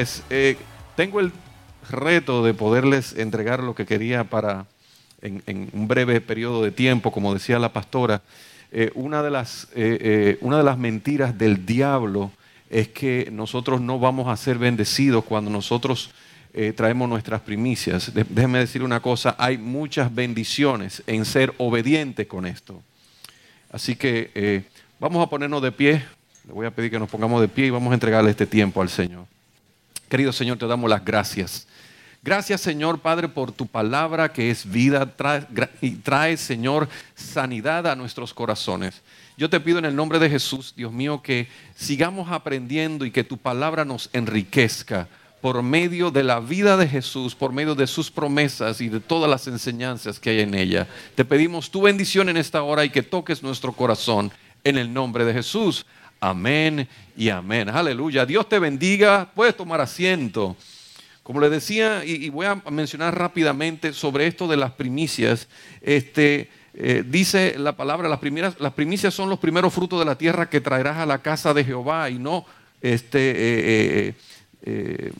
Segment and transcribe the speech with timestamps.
[0.00, 0.56] pues eh,
[0.96, 1.30] tengo el
[1.90, 4.64] reto de poderles entregar lo que quería para,
[5.20, 8.22] en, un breve periodo de tiempo, como decía la pastora,
[8.72, 12.30] eh, una, de las, eh, una de las mentiras del diablo
[12.70, 16.12] es que nosotros no vamos a ser bendecidos cuando nosotros
[16.76, 18.10] traemos nuestras primicias.
[18.14, 22.82] Déjenme decir una cosa, hay muchas bendiciones en ser obediente con esto.
[23.70, 24.64] Así que
[24.98, 26.02] vamos a ponernos de pie.
[26.46, 28.80] Le voy a pedir que nos pongamos de pie y vamos a entregarle este tiempo
[28.80, 29.26] al Señor.
[30.10, 31.68] Querido Señor, te damos las gracias.
[32.20, 35.08] Gracias, Señor Padre, por tu palabra que es vida
[35.80, 39.02] y trae, Señor, sanidad a nuestros corazones.
[39.38, 41.46] Yo te pido en el nombre de Jesús, Dios mío, que
[41.76, 45.06] sigamos aprendiendo y que tu palabra nos enriquezca
[45.40, 49.30] por medio de la vida de Jesús, por medio de sus promesas y de todas
[49.30, 50.88] las enseñanzas que hay en ella.
[51.14, 54.32] Te pedimos tu bendición en esta hora y que toques nuestro corazón
[54.64, 55.86] en el nombre de Jesús.
[56.20, 57.70] Amén y amén.
[57.70, 58.26] Aleluya.
[58.26, 59.30] Dios te bendiga.
[59.34, 60.54] Puedes tomar asiento.
[61.22, 65.48] Como le decía, y, voy a mencionar rápidamente sobre esto de las primicias,
[65.80, 70.60] este, eh, dice la palabra, las primicias son los primeros frutos de la tierra que
[70.60, 72.44] traerás a la casa de Jehová y no
[72.82, 74.14] este, eh,
[74.62, 75.12] eh,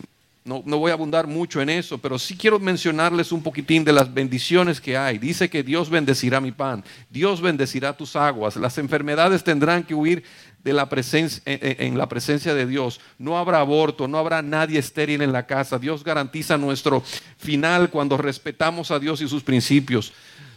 [0.44, 4.12] no, voy a abundar mucho en eso, pero sí quiero mencionarles un poquitín de las
[4.12, 5.19] bendiciones que hay.
[5.19, 10.24] Dice que Dios bendecirá mi pan, Dios bendecirá tus aguas, las enfermedades tendrán que huir
[10.64, 13.00] de la presencia, en, la presencia de Dios.
[13.18, 15.78] No habrá aborto, no habrá nadie estéril en la casa.
[15.78, 17.02] Dios garantiza nuestro
[17.38, 20.12] final cuando respetamos a Dios y sus principios.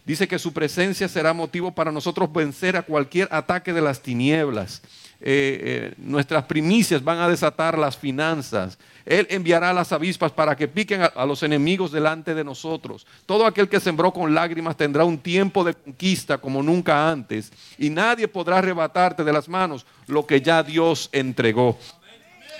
[0.05, 4.81] Dice que su presencia será motivo para nosotros vencer a cualquier ataque de las tinieblas.
[5.21, 8.77] Eh, eh, nuestras primicias van a desatar las finanzas.
[9.05, 13.05] Él enviará las avispas para que piquen a, los enemigos delante de nosotros.
[13.25, 17.51] Todo aquel que sembró con lágrimas tendrá un tiempo de conquista como nunca antes.
[17.77, 21.77] Y nadie podrá arrebatarte de las manos lo que ya Dios entregó.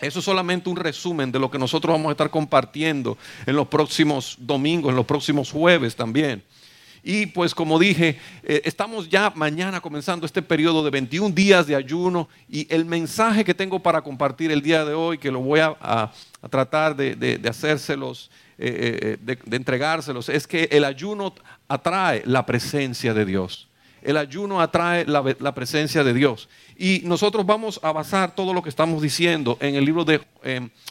[0.02, 3.68] Eso es solamente un resumen de lo que nosotros vamos a estar compartiendo en los
[3.68, 6.44] próximos domingos, en los próximos jueves también.
[7.04, 11.76] Y pues como dije, eh, estamos ya mañana comenzando este periodo de 21 días de
[11.76, 15.60] ayuno y el mensaje que tengo para compartir el día de hoy, que lo voy
[15.60, 16.12] a,
[16.50, 21.34] tratar de, hacérselos, eh, eh, de entregárselos, es que el ayuno
[21.68, 23.68] atrae la presencia de Dios.
[24.02, 26.48] El ayuno atrae la, presencia de Dios.
[26.78, 30.22] Y nosotros vamos a basar todo lo que estamos diciendo en el libro de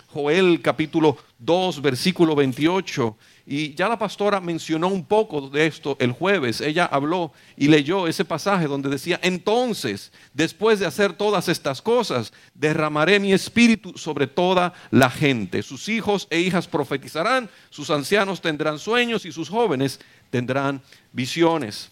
[0.08, 6.12] Joel capítulo 2, versículo 28 y ya la pastora mencionó un poco de esto el
[6.12, 6.60] jueves.
[6.60, 12.32] Ella habló y leyó ese pasaje donde decía, entonces, después de hacer todas estas cosas,
[12.54, 15.62] derramaré mi espíritu sobre toda la gente.
[15.62, 20.82] Sus hijos e hijas profetizarán, sus ancianos tendrán sueños y sus jóvenes tendrán
[21.12, 21.91] visiones.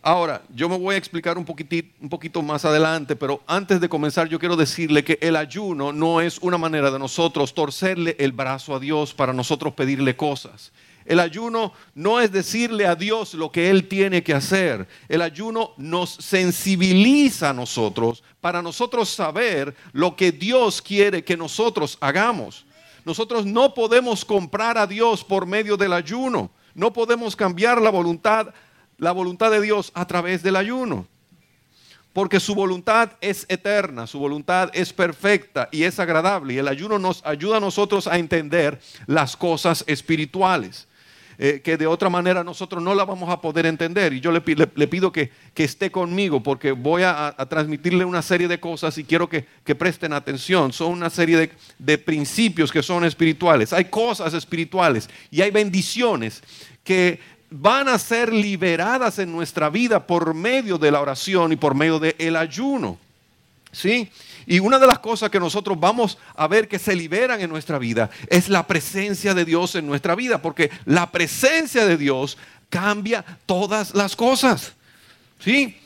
[0.00, 1.44] Ahora, yo me voy a explicar un,
[2.00, 6.20] un poquito más adelante, pero antes de comenzar yo quiero decirle que el ayuno no
[6.20, 10.72] es una manera de nosotros torcerle el brazo a Dios para nosotros pedirle cosas.
[11.04, 14.86] El ayuno no es decirle a Dios lo que Él tiene que hacer.
[15.08, 21.96] El ayuno nos sensibiliza a nosotros para nosotros saber lo que Dios quiere que nosotros
[22.00, 22.66] hagamos.
[23.06, 26.50] Nosotros no podemos comprar a Dios por medio del ayuno.
[26.74, 28.48] No podemos cambiar la voluntad
[28.98, 31.06] la voluntad de Dios a través del ayuno.
[32.12, 36.54] Porque su voluntad es eterna, su voluntad es perfecta y es agradable.
[36.54, 40.88] Y el ayuno nos ayuda a nosotros a entender las cosas espirituales.
[41.40, 44.12] Eh, que de otra manera nosotros no la vamos a poder entender.
[44.12, 48.98] Y yo le, pido que, esté conmigo porque voy a, transmitirle una serie de cosas
[48.98, 50.72] y quiero que, presten atención.
[50.72, 53.72] Son una serie de, de principios que son espirituales.
[53.72, 56.42] Hay cosas espirituales y hay bendiciones
[56.82, 57.20] que
[57.50, 61.98] van a ser liberadas en nuestra vida por medio de la oración y por medio
[61.98, 62.98] del ayuno.
[63.70, 64.10] ¿Sí?
[64.46, 67.78] Y una de las cosas que nosotros vamos a ver que se liberan en nuestra
[67.78, 72.38] vida es la presencia de Dios en nuestra vida, porque la presencia de Dios
[72.70, 74.72] cambia todas las cosas.
[75.38, 75.76] ¿Sí?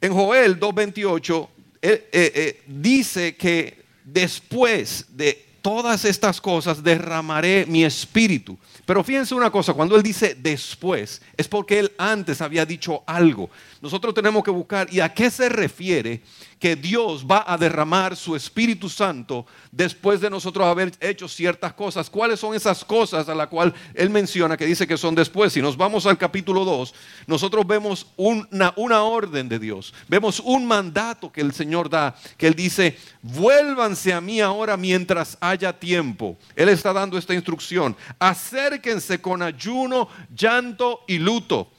[0.00, 1.48] En Joel 2.28
[1.80, 8.58] eh, eh, dice que después de todas estas cosas derramaré mi espíritu.
[8.88, 13.50] Pero fíjense una cosa, cuando él dice después, es porque él antes había dicho algo.
[13.80, 16.22] Nosotros tenemos que buscar, ¿y a qué se refiere
[16.58, 22.10] que Dios va a derramar su Espíritu Santo después de nosotros haber hecho ciertas cosas.
[22.10, 25.52] ¿Cuáles son esas cosas a las cuales Él menciona que dice que son después?
[25.52, 26.94] Si nos vamos al capítulo 2,
[27.26, 32.48] nosotros vemos una, una orden de Dios, vemos un mandato que el Señor da, que
[32.48, 36.36] Él dice, vuélvanse a mí ahora mientras haya tiempo.
[36.56, 41.70] Él está dando esta instrucción, acérquense con ayuno, llanto y luto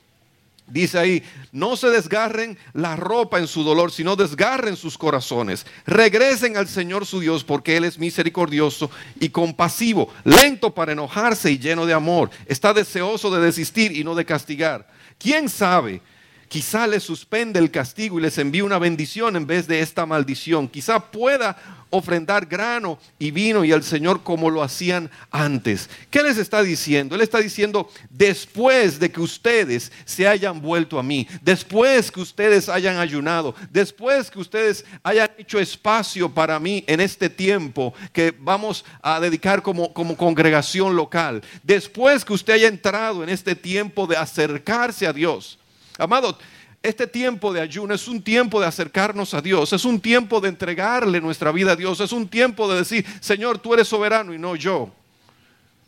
[0.69, 5.65] Dice ahí, no se desgarren la ropa en su dolor, sino desgarren sus corazones.
[5.85, 11.57] Regresen al Señor su Dios porque Él es misericordioso y compasivo, lento para enojarse y
[11.57, 12.29] lleno de amor.
[12.45, 14.87] Está deseoso de desistir y no de castigar.
[15.17, 16.01] ¿Quién sabe?
[16.49, 20.67] Quizá les suspende el castigo y les envíe una bendición en vez de esta maldición.
[20.67, 21.55] Quizá pueda
[21.91, 25.91] ofrendar grano y vino y al Señor como lo hacían antes.
[26.09, 27.13] ¿Qué les está diciendo?
[27.13, 32.67] Él está diciendo, después de que ustedes se hayan vuelto a mí, después que ustedes
[32.67, 38.85] hayan ayunado, después que ustedes hayan hecho espacio para mí en este tiempo que vamos
[39.03, 44.17] a dedicar como, como congregación local, después que usted haya entrado en este tiempo de
[44.17, 45.58] acercarse a Dios,
[45.99, 46.37] Amado,
[46.81, 50.47] este tiempo de ayuno es un tiempo de acercarnos a Dios, es un tiempo de
[50.47, 54.37] entregarle nuestra vida a Dios, es un tiempo de decir, Señor, tú eres soberano y
[54.37, 54.89] no yo.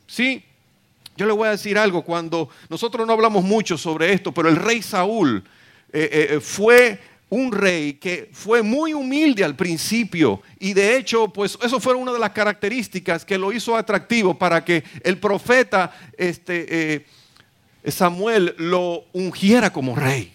[0.08, 0.44] Sí,
[1.16, 4.58] yo le voy a decir algo, cuando nosotros no hablamos mucho sobre esto, pero el
[4.58, 5.42] rey Saúl
[5.94, 7.00] eh, eh, eh, fue
[7.30, 12.12] un rey que fue muy humilde al principio y de hecho, pues eso fue una
[12.12, 17.06] de las características que lo hizo atractivo para que el profeta, este,
[17.86, 20.34] Samuel lo ungiera como rey.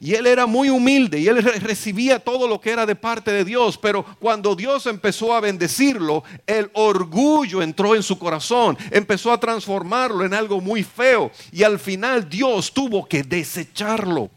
[0.00, 3.44] Y él era muy humilde y él recibía todo lo que era de parte de
[3.44, 3.76] Dios.
[3.76, 10.24] Pero cuando Dios empezó a bendecirlo, el orgullo entró en su corazón, empezó a transformarlo
[10.24, 11.32] en algo muy feo.
[11.50, 14.30] Y al final Dios tuvo que desecharlo.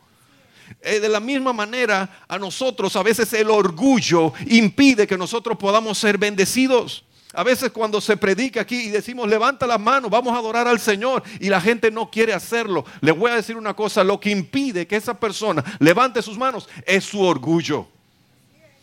[0.81, 5.99] Eh, de la misma manera, a nosotros a veces el orgullo impide que nosotros podamos
[5.99, 7.03] ser bendecidos.
[7.33, 10.79] A veces cuando se predica aquí y decimos levanta las manos, vamos a adorar al
[10.79, 12.83] Señor y la gente no quiere hacerlo.
[12.99, 16.67] Le voy a decir una cosa, lo que impide que esa persona levante sus manos
[16.85, 17.87] es su orgullo.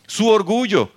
[0.06, 0.90] Su orgullo.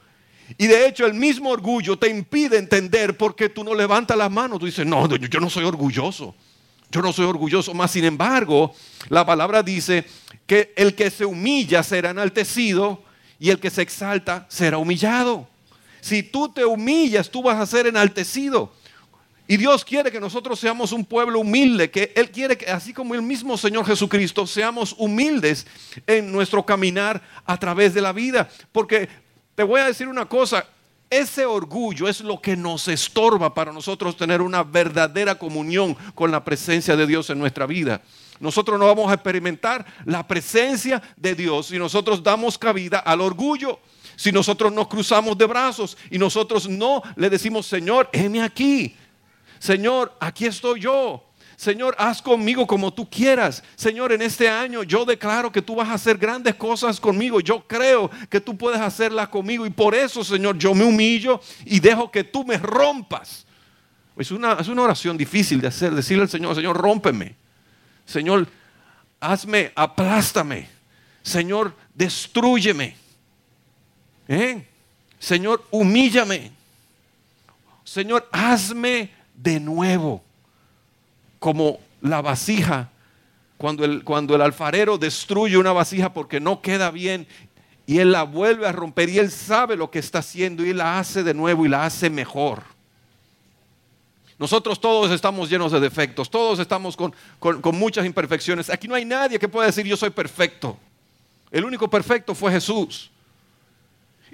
[0.57, 4.31] Y de hecho el mismo orgullo te impide entender por qué tú no levantas las
[4.31, 4.59] manos.
[4.59, 6.33] Tú dices, no, yo no soy orgulloso.
[6.89, 7.73] Yo no soy orgulloso.
[7.73, 8.73] Más sin embargo,
[9.09, 10.05] la palabra dice
[10.45, 13.03] que el que se humilla será enaltecido
[13.39, 15.50] y el que se exalta será humillado.
[16.01, 18.73] Si tú te humillas, tú vas a ser enaltecido.
[19.47, 23.15] Y Dios quiere que nosotros seamos un pueblo humilde, que Él quiere que, así como
[23.15, 25.67] el mismo Señor Jesucristo, seamos humildes
[26.07, 28.49] en nuestro caminar a través de la vida.
[28.71, 29.09] Porque
[29.55, 30.65] te voy a decir una cosa,
[31.09, 36.43] ese orgullo es lo que nos estorba para nosotros tener una verdadera comunión con la
[36.45, 38.01] presencia de Dios en nuestra vida.
[38.39, 43.79] Nosotros no vamos a experimentar la presencia de Dios si nosotros damos cabida al orgullo
[44.21, 48.95] si nosotros nos cruzamos de brazos y nosotros no le decimos, Señor, heme aquí.
[49.57, 51.25] Señor, aquí estoy yo.
[51.57, 53.63] Señor, haz conmigo como tú quieras.
[53.75, 57.39] Señor, en este año yo declaro que tú vas a hacer grandes cosas conmigo.
[57.39, 59.65] Yo creo que tú puedes hacerlas conmigo.
[59.65, 63.47] Y por eso, Señor, yo me humillo y dejo que tú me rompas.
[64.15, 65.95] Es una, es una oración difícil de hacer.
[65.95, 67.35] Decirle al Señor, Señor, rómpeme.
[68.05, 68.47] Señor,
[69.19, 70.69] hazme, aplástame.
[71.23, 73.00] Señor, destruyeme.
[74.31, 74.65] ¿Eh?
[75.19, 76.53] Señor, humíllame.
[77.83, 80.23] Señor, hazme de nuevo
[81.37, 82.89] como la vasija.
[83.57, 87.27] Cuando el, cuando el alfarero destruye una vasija porque no queda bien
[87.85, 90.97] y él la vuelve a romper y él sabe lo que está haciendo y la
[90.97, 92.63] hace de nuevo y la hace mejor.
[94.39, 98.69] Nosotros todos estamos llenos de defectos, todos estamos con, con muchas imperfecciones.
[98.69, 100.77] Aquí no hay nadie que pueda decir yo soy perfecto.
[101.51, 103.11] El único perfecto fue Jesús.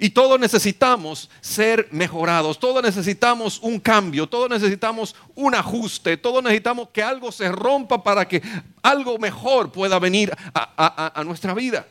[0.00, 6.90] Y todos necesitamos ser mejorados, todos necesitamos un cambio, todos necesitamos un ajuste, todos necesitamos
[6.90, 8.40] que algo se rompa para que
[8.80, 11.84] algo mejor pueda venir a, nuestra vida.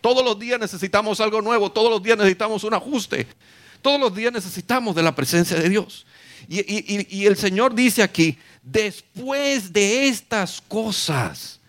[0.00, 3.26] Todos los días necesitamos algo nuevo, todos los días necesitamos un ajuste,
[3.82, 6.06] todos los días necesitamos de la presencia de Dios.
[6.48, 11.60] Y, y el Señor dice aquí, después de estas cosas,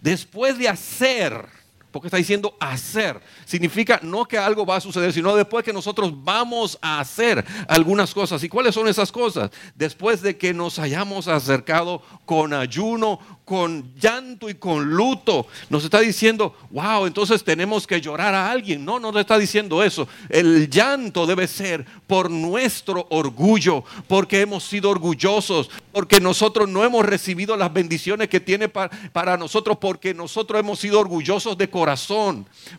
[0.00, 1.57] después de hacer,
[1.98, 3.20] porque está diciendo hacer.
[3.44, 8.14] Significa no que algo va a suceder, sino después que nosotros vamos a hacer algunas
[8.14, 8.44] cosas.
[8.44, 9.50] ¿Y cuáles son esas cosas?
[9.74, 15.46] Después de que nos hayamos acercado con ayuno, con llanto y con luto.
[15.70, 18.84] Nos está diciendo, wow, entonces tenemos que llorar a alguien.
[18.84, 20.06] No, no nos está diciendo eso.
[20.28, 27.06] El llanto debe ser por nuestro orgullo, porque hemos sido orgullosos, porque nosotros no hemos
[27.06, 31.87] recibido las bendiciones que tiene para, para nosotros, porque nosotros hemos sido orgullosos de corazón,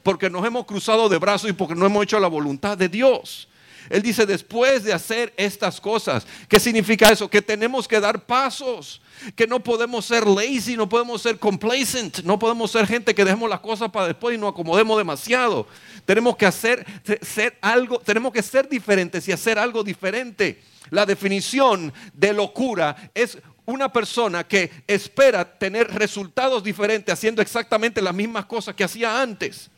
[0.03, 3.47] porque nos hemos cruzado de brazos y porque no hemos hecho la voluntad de Dios.
[3.89, 7.29] Él dice, después de hacer estas cosas, ¿qué significa eso?
[7.29, 9.01] Que tenemos que dar pasos,
[9.35, 13.49] que no podemos ser lazy, no podemos ser complacent, no podemos ser gente que dejemos
[13.49, 15.65] las cosas para después y nos acomodemos demasiado.
[16.05, 16.85] Tenemos que hacer
[17.21, 20.61] ser algo, tenemos que ser diferentes y hacer algo diferente.
[20.91, 23.37] La definición de locura es
[23.69, 29.69] una persona que espera tener resultados diferentes haciendo exactamente las mismas cosas que hacía antes.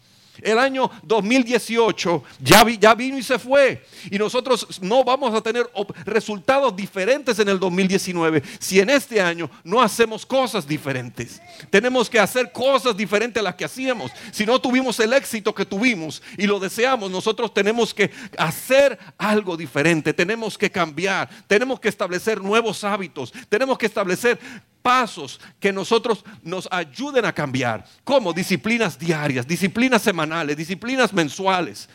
[0.41, 3.85] El año 2018 ya, ya, vino y se fue.
[4.09, 5.69] Y nosotros no vamos a tener
[6.05, 11.41] resultados diferentes en el 2019 si en este año no hacemos cosas diferentes.
[11.69, 14.11] Tenemos que hacer cosas diferentes a las que hacíamos.
[14.31, 19.57] Si no tuvimos el éxito que tuvimos y lo deseamos, nosotros tenemos que hacer algo
[19.57, 20.13] diferente.
[20.13, 21.29] Tenemos que cambiar.
[21.47, 23.33] Tenemos que establecer nuevos hábitos.
[23.49, 24.39] Tenemos que establecer
[24.81, 31.87] pasos que nosotros nos ayuden a cambiar, como disciplinas diarias, disciplinas semanales, disciplinas mensuales,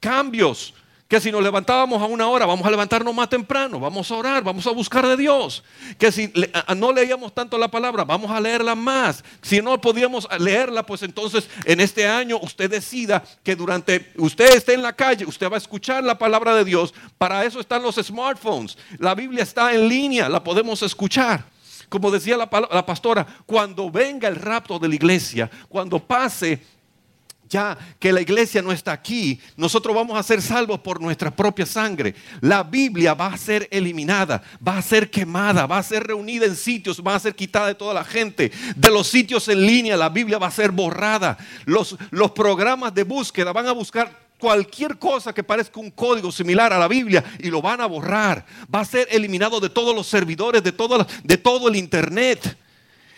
[0.00, 0.74] cambios
[1.08, 4.44] que si nos levantábamos a una hora, vamos a levantarnos más temprano, vamos a orar,
[4.44, 5.64] vamos a buscar de Dios.
[5.96, 6.30] Que si
[6.76, 9.24] no leíamos tanto la palabra, vamos a leerla más.
[9.40, 14.74] Si no podíamos leerla, pues entonces en este año usted decida que durante usted esté
[14.74, 16.92] en la calle, usted va a escuchar la palabra de Dios.
[17.16, 18.76] Para eso están los smartphones.
[18.98, 21.42] La Biblia está en línea, la podemos escuchar.
[21.88, 22.48] Como decía la,
[22.86, 26.60] pastora, cuando venga el rapto de la iglesia, cuando pase
[27.48, 31.66] ya que la iglesia no está aquí, nosotros vamos a ser salvos por nuestra propia
[31.66, 32.14] sangre.
[32.40, 36.56] La Biblia va a ser eliminada, va a ser quemada, va a ser reunida en
[36.56, 38.52] sitios, va a ser quitada de toda la gente.
[38.76, 41.38] De los sitios en línea, la Biblia va a ser borrada.
[41.64, 41.96] Los,
[42.34, 46.88] programas de búsqueda van a buscar cualquier cosa que parezca un código similar a la
[46.88, 48.46] Biblia y lo van a borrar.
[48.72, 52.56] Va a ser eliminado de todos los servidores, de todo, el Internet.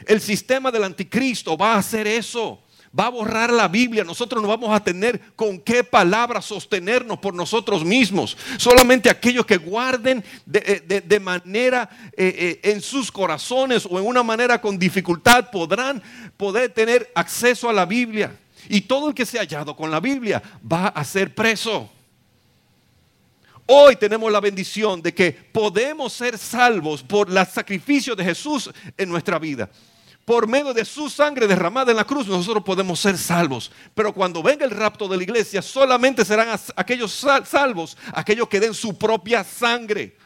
[0.07, 2.62] El sistema del anticristo va a hacer eso.
[2.99, 4.03] Va a borrar la Biblia.
[4.03, 8.37] Nosotros no vamos a tener con qué palabra sostenernos por nosotros mismos.
[8.57, 14.25] Solamente aquellos que guarden de, eh, manera eh, eh, en sus corazones o en una
[14.25, 16.03] manera con dificultad podrán
[16.37, 18.37] poder tener acceso a la Biblia.
[18.69, 21.90] Y todo el que se ha hallado con la Biblia va a ser preso.
[23.67, 29.09] Hoy tenemos la bendición de que podemos ser salvos por el sacrificio de Jesús en
[29.09, 29.71] nuestra vida.
[30.25, 33.71] Por medio de su sangre derramada en la cruz, nosotros podemos ser salvos.
[33.95, 38.75] Pero cuando venga el rapto de la iglesia, solamente serán aquellos salvos, aquellos que den
[38.75, 40.17] su propia sangre.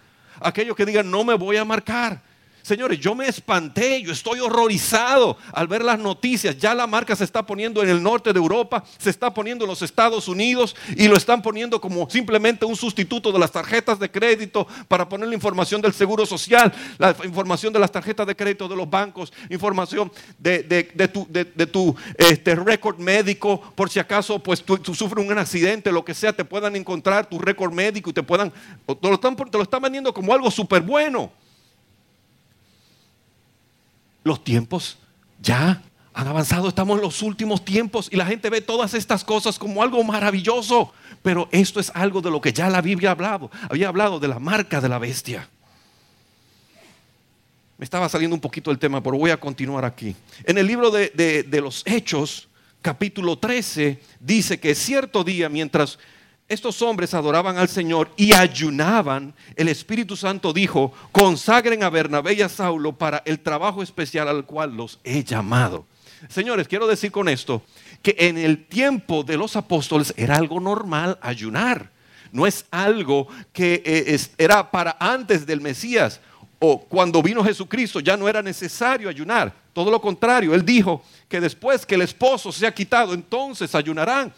[0.41, 2.23] Aquellos que digan, no me voy a marcar
[2.65, 6.57] Señores, yo me espanté, yo estoy horrorizado al ver las noticias.
[6.57, 9.69] Ya la marca se está poniendo en el norte de Europa, se está poniendo en
[9.69, 14.11] los Estados Unidos y lo están poniendo como simplemente un sustituto de las tarjetas de
[14.11, 18.67] crédito para poner la información del seguro social, la información de las tarjetas de crédito
[18.67, 20.63] de los bancos, información de,
[21.13, 26.15] tu, de, este, récord médico, por si acaso pues tú, sufres un accidente, lo que
[26.15, 29.65] sea, te puedan encontrar tu récord médico y te puedan, te lo están, te lo
[29.65, 31.31] están vendiendo como algo súper bueno
[34.25, 34.99] los tiempos
[35.41, 35.83] ya
[36.15, 39.83] han avanzado, estamos en los últimos tiempos y la gente ve todas estas cosas como
[39.83, 43.89] algo maravilloso, pero esto es algo de lo que ya la Biblia ha hablado, había
[43.89, 45.49] hablado de la marca de la bestia.
[47.77, 50.15] Me estaba saliendo un poquito el tema, pero voy a continuar aquí.
[50.45, 52.49] En el libro de, de los Hechos,
[52.81, 55.99] capítulo 13, dice que cierto día, mientras
[56.49, 62.43] estos hombres adoraban al Señor y ayunaban, el Espíritu Santo dijo, consagren a Bernabé y
[62.43, 65.87] a Saulo para el trabajo especial al cual los he llamado.
[66.29, 67.63] Señores, quiero decir con esto
[68.03, 71.91] que en el tiempo de los apóstoles era algo normal ayunar.
[72.31, 76.21] No es algo que eh, era para antes del Mesías
[76.59, 79.53] o cuando vino Jesucristo ya no era necesario ayunar.
[79.73, 84.33] Todo lo contrario, él dijo que después que el esposo se ha quitado, entonces ayunarán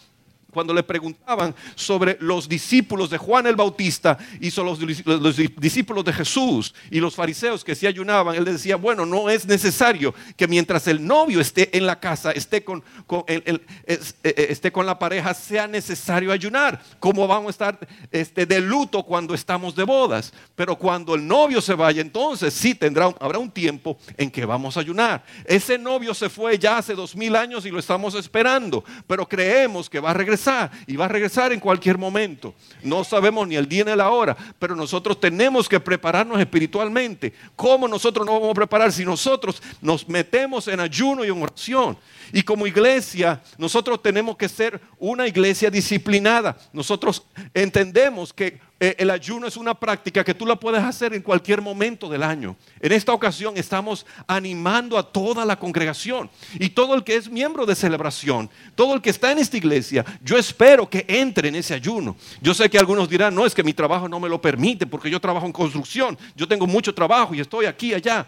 [0.56, 4.70] cuando le preguntaban sobre los discípulos de Juan el Bautista y sobre
[5.04, 9.44] los, discípulos de Jesús y los fariseos que se ayunaban, él decía, bueno, no es
[9.44, 12.82] necesario que mientras el novio esté en la casa, esté con,
[13.26, 16.82] eh, eh, esté con la pareja, sea necesario ayunar.
[17.00, 20.32] ¿Cómo vamos a estar este, de luto cuando estamos de bodas?
[20.54, 24.78] Pero cuando el novio se vaya, entonces sí tendrá, habrá un tiempo en que vamos
[24.78, 25.22] a ayunar.
[25.44, 29.90] Ese novio se fue ya hace dos mil años y lo estamos esperando, pero creemos
[29.90, 30.45] que va a regresar
[30.86, 32.54] y va a regresar en cualquier momento.
[32.82, 37.32] No sabemos ni el día ni la hora, pero nosotros tenemos que prepararnos espiritualmente.
[37.54, 41.98] ¿Cómo nosotros nos vamos a preparar si nosotros nos metemos en ayuno y en oración?
[42.32, 46.56] Y como iglesia, nosotros tenemos que ser una iglesia disciplinada.
[46.72, 47.24] Nosotros
[47.54, 52.09] entendemos que el ayuno es una práctica que tú la puedes hacer en cualquier momento
[52.09, 52.56] del año.
[52.80, 57.64] En esta ocasión estamos animando a toda la congregación y todo el que es miembro
[57.64, 61.73] de celebración, todo el que está en esta iglesia, yo espero que entre en ese
[61.73, 62.16] ayuno.
[62.42, 65.11] Yo sé que algunos dirán, no, es que mi trabajo no me lo permite porque
[65.11, 68.26] yo trabajo en construcción, yo tengo mucho trabajo y estoy aquí allá.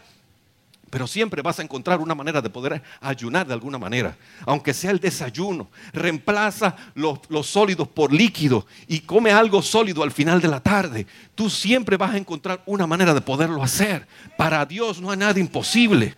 [0.90, 4.16] Pero siempre vas a encontrar una manera de poder ayunar de alguna manera.
[4.46, 5.68] Aunque sea el desayuno.
[5.92, 11.06] Reemplaza los, sólidos por líquidos y come algo sólido al final de la tarde.
[11.34, 14.06] Tú siempre vas a encontrar una manera de poderlo hacer.
[14.36, 16.14] Para Dios no hay nada imposible.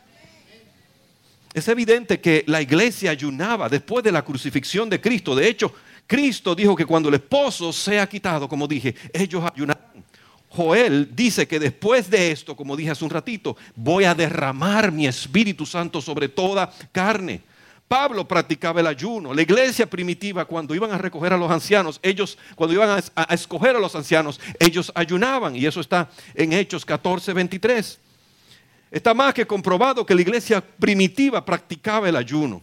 [1.52, 5.34] Es evidente que la iglesia ayunaba después de la crucifixión de Cristo.
[5.34, 5.74] De hecho,
[6.06, 9.89] Cristo dijo que cuando el esposo sea quitado, como dije, ellos ayunarán.
[10.50, 15.06] Joel dice que después de esto, como dije hace un ratito, voy a derramar mi
[15.06, 17.40] Espíritu Santo sobre toda carne.
[17.86, 19.32] Pablo practicaba el ayuno.
[19.32, 23.74] La iglesia primitiva, cuando iban a recoger a los ancianos, ellos, cuando iban a, escoger
[23.74, 25.56] a los ancianos, ellos ayunaban.
[25.56, 27.98] Y eso está en Hechos 14, 23.
[28.90, 32.62] Está más que comprobado que la iglesia primitiva practicaba el ayuno.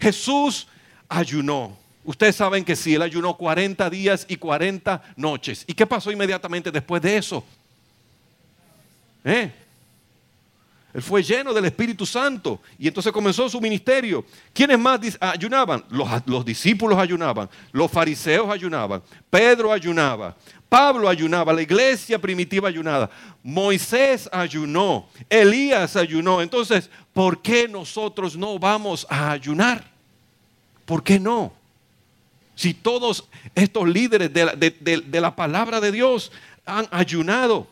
[0.00, 0.68] Jesús
[1.08, 1.83] ayunó.
[2.04, 5.64] Ustedes saben que sí, él ayunó 40 días y 40 noches.
[5.66, 7.42] ¿Y qué pasó inmediatamente después de eso?
[9.24, 9.50] ¿Eh?
[10.92, 14.24] Él fue lleno del Espíritu Santo y entonces comenzó su ministerio.
[14.52, 15.82] ¿Quiénes más ayunaban?
[15.88, 20.36] Los, los, discípulos ayunaban, los fariseos ayunaban, Pedro ayunaba,
[20.68, 23.10] Pablo ayunaba, la iglesia primitiva ayunaba,
[23.42, 26.40] Moisés ayunó, Elías ayunó.
[26.42, 29.84] Entonces, ¿por qué nosotros no vamos a ayunar?
[30.84, 31.63] ¿Por qué no?
[32.56, 36.30] Si todos estos líderes de la, palabra de Dios
[36.64, 37.66] han ayunado,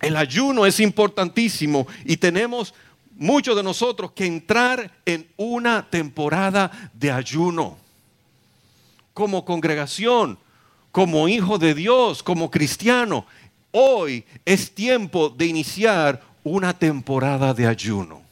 [0.00, 2.74] el ayuno es importantísimo y tenemos
[3.16, 7.76] muchos de nosotros que entrar en una temporada de ayuno.
[9.12, 10.38] Como congregación,
[10.92, 13.26] como hijo de Dios, como cristiano,
[13.72, 18.23] hoy es tiempo de iniciar una temporada de ayuno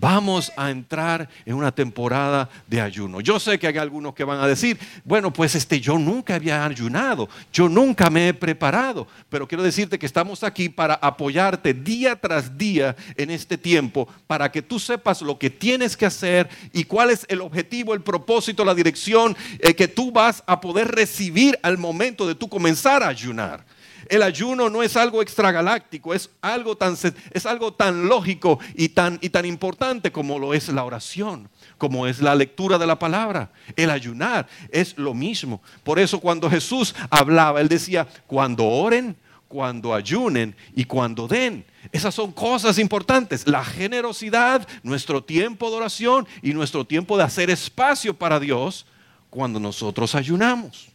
[0.00, 3.20] vamos a entrar en una temporada de ayuno.
[3.20, 6.64] Yo sé que hay algunos que van a decir, bueno, pues este yo nunca había
[6.64, 12.16] ayunado, yo nunca me he preparado, pero quiero decirte que estamos aquí para apoyarte día
[12.16, 16.84] tras día en este tiempo para que tú sepas lo que tienes que hacer y
[16.84, 21.58] cuál es el objetivo, el propósito, la dirección eh, que tú vas a poder recibir
[21.62, 23.64] al momento de tú comenzar a ayunar.
[24.08, 26.96] El ayuno no es algo extragaláctico, es algo tan,
[27.30, 32.06] es algo tan lógico y tan, y tan importante como lo es la oración, como
[32.06, 33.50] es la lectura de la palabra.
[33.76, 35.60] El ayunar es lo mismo.
[35.84, 39.16] Por eso cuando Jesús hablaba, él decía, cuando oren,
[39.48, 41.64] cuando ayunen y cuando den.
[41.90, 43.46] Esas son cosas importantes.
[43.46, 48.86] La generosidad, nuestro tiempo de oración y nuestro tiempo de hacer espacio para Dios
[49.30, 50.88] cuando nosotros ayunamos.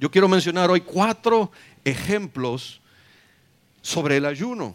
[0.00, 1.52] Yo quiero mencionar hoy cuatro
[1.84, 2.80] ejemplos
[3.82, 4.74] sobre el ayuno.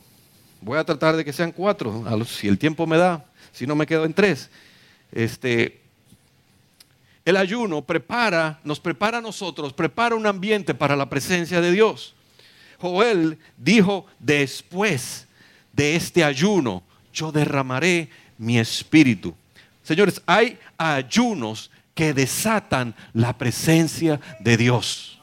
[0.61, 3.87] Voy a tratar de que sean cuatro, si el tiempo me da, si no me
[3.87, 4.51] quedo en tres.
[5.11, 5.81] Este,
[7.25, 12.13] el ayuno prepara, nos prepara a nosotros, prepara un ambiente para la presencia de Dios.
[12.79, 15.25] Joel dijo, después
[15.73, 19.33] de este ayuno, yo derramaré mi espíritu.
[19.81, 25.19] Señores, hay ayunos que desatan la presencia de Dios.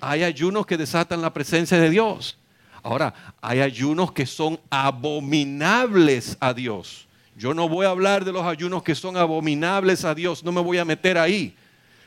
[0.00, 2.36] Hay ayunos que desatan la presencia de Dios.
[2.82, 7.08] Ahora, hay ayunos que son abominables a Dios.
[7.36, 10.60] Yo no voy a hablar de los ayunos que son abominables a Dios, no me
[10.60, 11.54] voy a meter ahí.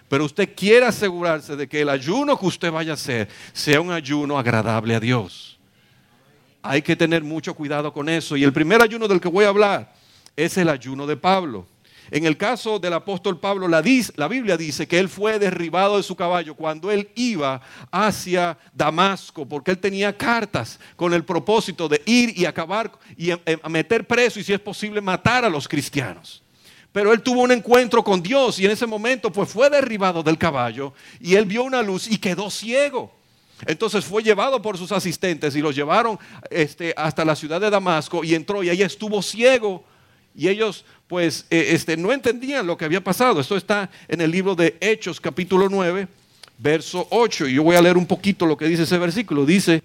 [0.10, 3.92] Pero usted quiere asegurarse de que el ayuno que usted vaya a hacer sea un
[3.92, 5.58] ayuno agradable a Dios.
[6.62, 8.36] Hay que tener mucho cuidado con eso.
[8.36, 9.94] Y el primer ayuno del que voy a hablar
[10.36, 11.66] es el ayuno de Pablo.
[12.12, 16.14] En el caso del apóstol Pablo, la, Biblia dice que él fue derribado de su
[16.14, 22.38] caballo cuando él iba hacia Damasco, porque él tenía cartas con el propósito de ir
[22.38, 23.32] y acabar y
[23.70, 26.44] meter preso y si es posible matar a los cristianos.
[26.92, 30.38] Pero él tuvo un encuentro con Dios y en ese momento pues fue derribado del
[30.38, 33.10] caballo y él vio una luz y quedó ciego.
[33.66, 36.20] Entonces fue llevado por sus asistentes y lo llevaron
[36.50, 39.86] este, hasta la ciudad de Damasco y entró y ahí estuvo ciego.
[40.36, 43.42] Y ellos pues eh, este, no entendían lo que había pasado.
[43.42, 46.08] Esto está en el libro de Hechos capítulo 9,
[46.58, 47.48] verso 8.
[47.50, 49.46] Y yo voy a leer un poquito lo que dice ese versículo.
[49.46, 49.84] Dice,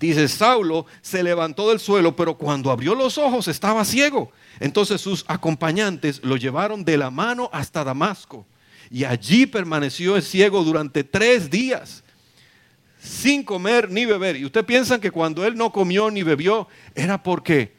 [0.00, 4.32] dice, Saulo se levantó del suelo, pero cuando abrió los ojos estaba ciego.
[4.58, 8.44] Entonces sus acompañantes lo llevaron de la mano hasta Damasco.
[8.90, 12.02] Y allí permaneció ciego durante tres días
[13.00, 14.36] sin comer ni beber.
[14.36, 17.77] Y usted piensa que cuando él no comió ni bebió era porque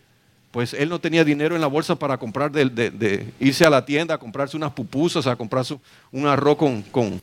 [0.52, 4.16] pues él no tenía dinero en la bolsa para comprar, de, irse a la tienda
[4.16, 5.78] a comprarse unas pupusas, a comprarse
[6.12, 7.22] un arroz con, con,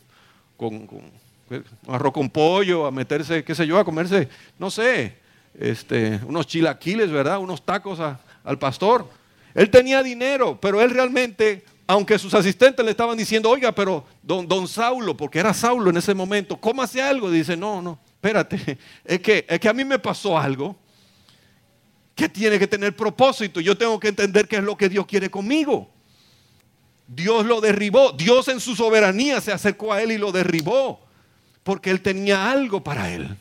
[1.88, 5.16] arroz con pollo, a meterse, qué sé yo, a comerse, no sé,
[5.58, 7.38] este, unos chilaquiles, ¿verdad?
[7.38, 9.08] Unos tacos al pastor.
[9.54, 14.46] Él tenía dinero, pero él realmente, aunque sus asistentes le estaban diciendo, oiga, pero don,
[14.46, 19.20] don Saulo, porque era Saulo en ese momento, cómase algo, dice, no, no, espérate, es
[19.20, 20.76] que, es que a mí me pasó algo
[22.16, 23.60] que tiene que tener propósito.
[23.60, 25.88] Yo tengo que entender qué es lo que Dios quiere conmigo.
[27.06, 28.10] Dios lo derribó.
[28.12, 30.98] Dios en su soberanía se acercó a él y lo derribó.
[31.62, 33.36] Porque él tenía algo para él.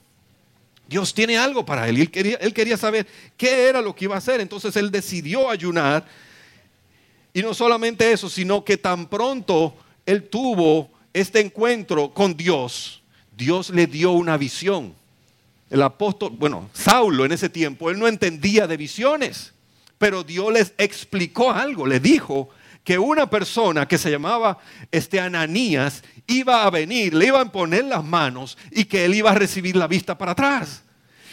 [0.90, 2.00] Dios tiene algo para él.
[2.00, 3.08] Y quería, él quería saber
[3.38, 4.42] qué era lo que iba a hacer.
[4.42, 6.06] Entonces él decidió ayunar.
[7.34, 9.74] Y no solamente eso, sino que tan pronto
[10.06, 13.02] él tuvo este encuentro con Dios,
[13.38, 14.94] Dios le dio una visión.
[15.70, 19.54] El apóstol, bueno, Saulo en ese tiempo, él no entendía de visiones,
[19.98, 22.50] pero Dios les explicó algo, le dijo
[22.84, 24.60] que una persona que se llamaba
[24.92, 29.32] este Ananías iba a venir, le iban a poner las manos y que él iba
[29.32, 30.84] a recibir la vista para atrás.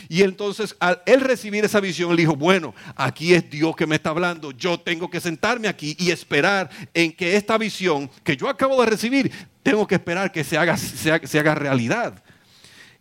[0.09, 4.11] Y entonces al recibir esa visión, él dijo, bueno, aquí es Dios que me está
[4.11, 8.81] hablando, yo tengo que sentarme aquí y esperar en que esta visión que yo acabo
[8.81, 9.31] de recibir,
[9.63, 12.23] tengo que esperar que se haga, se haga, realidad.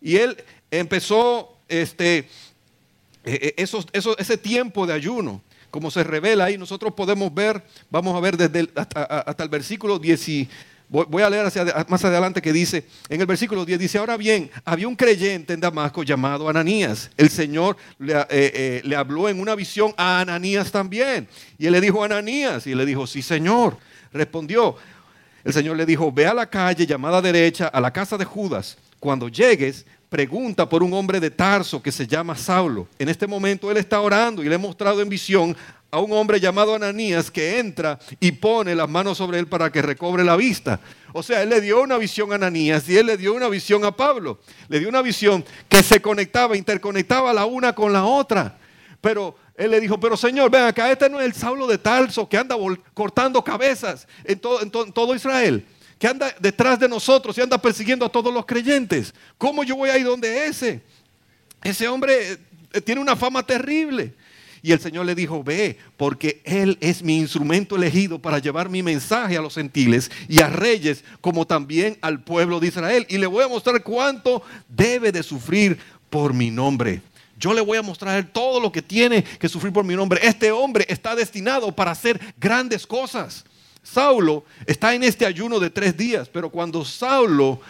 [0.00, 0.36] Y él
[0.72, 2.28] empezó este,
[3.24, 3.64] e, e,
[4.18, 5.40] ese tiempo de ayuno
[5.72, 10.48] como se revela ahí, nosotros podemos ver, vamos a ver desde hasta, el versículo 10,
[10.90, 11.50] voy, a leer
[11.88, 15.60] más adelante que dice, en el versículo 10 dice, ahora bien, había un creyente en
[15.60, 17.10] Damasco llamado Ananías.
[17.16, 21.26] El Señor le, eh, eh, le habló en una visión a Ananías también.
[21.56, 23.78] Y él le dijo, Ananías, y él le dijo, sí, Señor.
[24.12, 24.76] Respondió,
[25.42, 28.76] el Señor le dijo, ve a la calle llamada derecha, a la casa de Judas.
[29.00, 32.86] Cuando llegues, pregunta por un hombre de Tarso que se llama Saulo.
[32.98, 35.56] En este momento él está orando y le he mostrado en visión
[35.90, 39.80] a un hombre llamado Ananías que entra y pone las manos sobre él para que
[39.80, 40.80] recobre la vista.
[41.14, 43.86] O sea, él le dio una visión a Ananías y él le dio una visión
[43.86, 44.38] a Pablo.
[44.68, 48.58] Le dio una visión que se conectaba, interconectaba la una con la otra.
[49.00, 52.28] Pero él le dijo, pero Señor, ven acá, este no es el Saulo de Tarso
[52.28, 52.54] que anda
[52.92, 55.64] cortando cabezas en todo Israel
[56.02, 59.14] que anda detrás de nosotros y anda persiguiendo a todos los creyentes.
[59.38, 60.82] ¿Cómo yo voy a ir donde ese?
[61.62, 62.40] Ese hombre
[62.72, 64.12] eh, tiene una fama terrible.
[64.62, 68.82] Y el Señor le dijo, ve, porque Él es mi instrumento elegido para llevar mi
[68.82, 73.06] mensaje a los gentiles y a reyes, como también al pueblo de Israel.
[73.08, 75.78] Y le voy a mostrar cuánto debe de sufrir
[76.10, 77.00] por mi nombre.
[77.38, 80.18] Yo le voy a mostrar todo lo que tiene que sufrir por mi nombre.
[80.24, 83.44] Este hombre está destinado para hacer grandes cosas.
[83.82, 87.60] Saulo está en este ayuno de tres días, pero cuando Saulo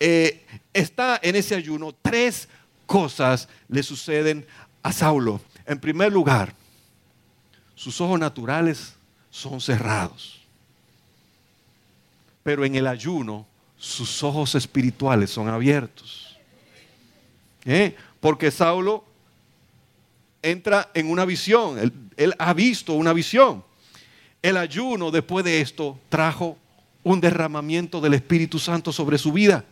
[0.00, 2.48] eh, está en ese ayuno, tres
[2.86, 4.46] cosas le suceden
[4.82, 5.40] a Saulo.
[5.66, 6.54] En primer lugar,
[7.74, 8.94] sus ojos naturales
[9.30, 10.40] son cerrados,
[12.42, 13.46] pero en el ayuno
[13.78, 16.36] sus ojos espirituales son abiertos.
[17.64, 17.94] ¿Eh?
[18.20, 19.04] Porque Saulo
[20.42, 21.78] entra en una visión,
[22.16, 23.69] él ha visto una visión.
[24.42, 26.56] El ayuno después de esto trajo
[27.02, 29.64] un derramamiento del Espíritu Santo sobre su vida.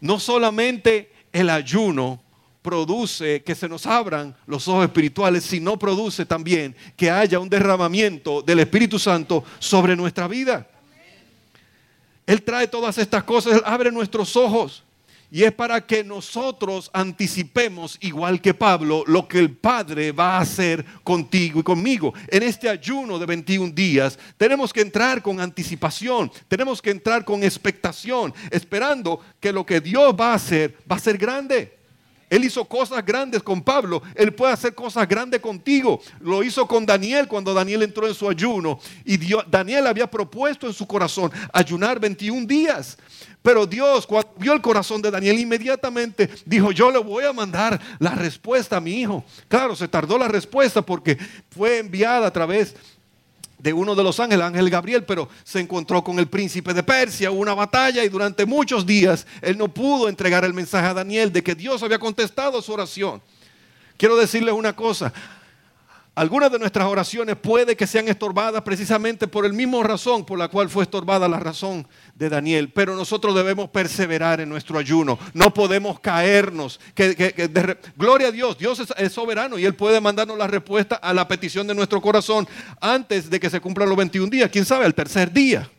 [0.00, 2.20] No solamente el ayuno
[2.62, 8.42] produce que se nos abran los ojos espirituales, sino produce también que haya un derramamiento
[8.42, 10.66] del Espíritu Santo sobre nuestra vida.
[12.26, 14.82] Él trae todas estas cosas, Él abre nuestros ojos.
[15.30, 20.40] Y es para que nosotros anticipemos, igual que Pablo, lo que el Padre va a
[20.40, 22.14] hacer contigo y conmigo.
[22.28, 27.42] En este ayuno de 21 días tenemos que entrar con anticipación, tenemos que entrar con
[27.42, 31.77] expectación, esperando que lo que Dios va a hacer va a ser grande.
[32.30, 34.02] Él hizo cosas grandes con Pablo.
[34.14, 36.00] Él puede hacer cosas grandes contigo.
[36.20, 38.78] Lo hizo con Daniel cuando Daniel entró en su ayuno.
[39.04, 42.98] Y Daniel había propuesto en su corazón ayunar 21 días.
[43.42, 47.80] Pero Dios, cuando vio el corazón de Daniel, inmediatamente dijo, yo le voy a mandar
[47.98, 49.24] la respuesta a mi hijo.
[49.46, 51.16] Claro, se tardó la respuesta porque
[51.50, 52.97] fue enviada a través de
[53.72, 57.40] uno de los ángeles, Ángel Gabriel, pero se encontró con el príncipe de Persia, hubo
[57.40, 61.42] una batalla y durante muchos días él no pudo entregar el mensaje a Daniel de
[61.42, 63.20] que Dios había contestado su oración.
[63.96, 65.12] Quiero decirles una cosa,
[66.18, 70.48] algunas de nuestras oraciones puede que sean estorbadas precisamente por el mismo razón por la
[70.48, 75.54] cual fue estorbada la razón de Daniel, pero nosotros debemos perseverar en nuestro ayuno, no
[75.54, 76.80] podemos caernos.
[77.96, 81.68] gloria a Dios, Dios es, soberano y Él puede mandarnos la respuesta a la petición
[81.68, 82.48] de nuestro corazón
[82.80, 85.70] antes de que se cumplan los 21 días, quién sabe, el tercer día.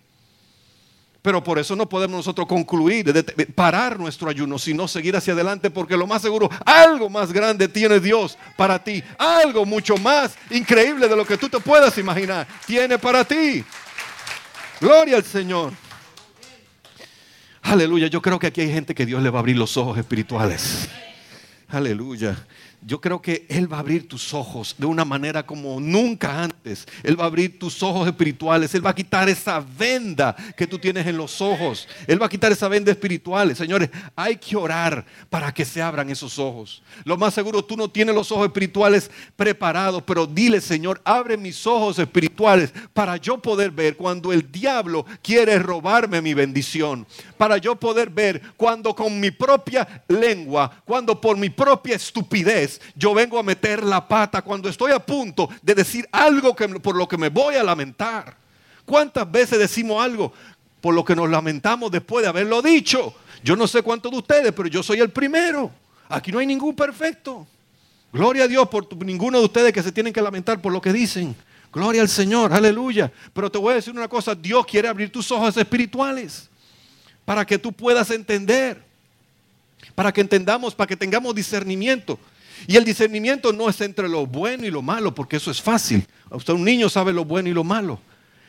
[1.22, 3.14] Pero por eso no podemos nosotros concluir,
[3.54, 8.00] parar nuestro ayuno, sino seguir hacia adelante, porque lo más seguro, algo más grande tiene
[8.00, 9.04] Dios para ti.
[9.18, 13.64] Algo mucho más increíble de lo que tú te puedas imaginar, tiene para ti.
[14.80, 15.74] Gloria al Señor.
[17.62, 19.98] Aleluya, yo creo que aquí hay gente que Dios le va a abrir los ojos
[19.98, 20.88] espirituales.
[21.68, 22.38] Aleluya.
[22.82, 26.88] Yo creo que Él va a abrir tus ojos de una manera como nunca antes.
[27.04, 28.74] Él va a abrir tus ojos espirituales.
[28.74, 31.88] Él va a quitar esa venda que tú tienes en los ojos.
[32.08, 33.56] Él va a quitar esa venda espiritual.
[33.56, 36.82] Señores, hay que orar para que se abran esos ojos.
[37.04, 41.68] Lo más seguro, tú no tienes los ojos espirituales preparados, pero dile, Señor, abre mis
[41.68, 47.06] ojos espirituales para yo poder ver cuando el diablo quiere robarme mi bendición.
[47.38, 53.14] Para yo poder ver cuando con mi propia lengua, cuando por mi propia estupidez, yo
[53.14, 57.08] vengo a meter la pata cuando estoy a punto de decir algo que, por lo
[57.08, 58.36] que me voy a lamentar.
[58.86, 60.34] ¿Cuántas veces decimos algo
[60.82, 63.14] por lo que nos lamentamos después de haberlo dicho?
[63.44, 65.72] Yo no sé cuántos de ustedes, pero yo soy el primero.
[66.10, 67.48] Aquí no hay ningún perfecto.
[68.12, 70.92] Gloria a Dios por ninguno de ustedes que se tienen que lamentar por lo que
[70.92, 71.36] dicen.
[71.72, 73.12] Gloria al Señor, aleluya.
[73.34, 76.50] Pero te voy a decir una cosa, Dios quiere abrir tus ojos espirituales
[77.26, 78.84] para que tú puedas entender,
[79.94, 82.20] para que entendamos, para que tengamos discernimiento.
[82.68, 86.08] Y el discernimiento no es entre lo bueno y lo malo, porque eso es fácil.
[86.30, 88.00] Usted un niño sabe lo bueno y lo malo.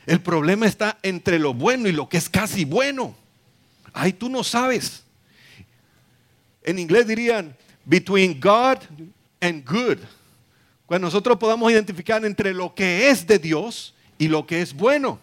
[0.07, 3.14] El problema está entre lo bueno y lo que es casi bueno.
[3.92, 5.05] Ahí tú no sabes.
[6.62, 8.79] En inglés dirían between God
[9.40, 9.99] and good.
[10.87, 15.18] Cuando nosotros podamos identificar entre lo que es de Dios y lo que es bueno.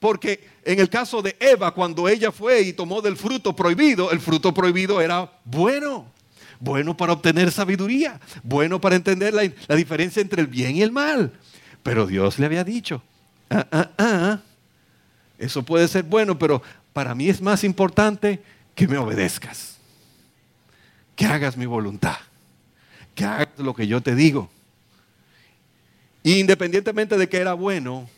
[0.00, 4.20] Porque en el caso de Eva, cuando ella fue y tomó del fruto prohibido, el
[4.20, 6.13] fruto prohibido era bueno
[6.60, 11.32] bueno para obtener sabiduría, bueno para entender la, diferencia entre el bien y el mal.
[11.82, 13.02] Pero Dios le había dicho,
[13.50, 14.40] ah, ah, ah,
[15.38, 16.62] eso puede ser bueno, pero
[16.92, 18.42] para mí es más importante
[18.74, 19.78] que me obedezcas,
[21.16, 22.16] que hagas mi voluntad,
[23.14, 24.50] que hagas lo que yo te digo.
[26.22, 28.08] independientemente de que era bueno,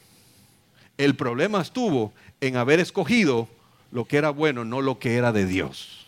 [0.98, 3.48] el problema estuvo en haber escogido
[3.90, 6.05] lo que era bueno, no lo que era de Dios,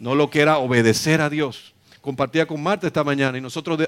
[0.00, 1.74] no lo que era obedecer a Dios
[2.08, 3.86] compartía con Marta esta mañana y nosotros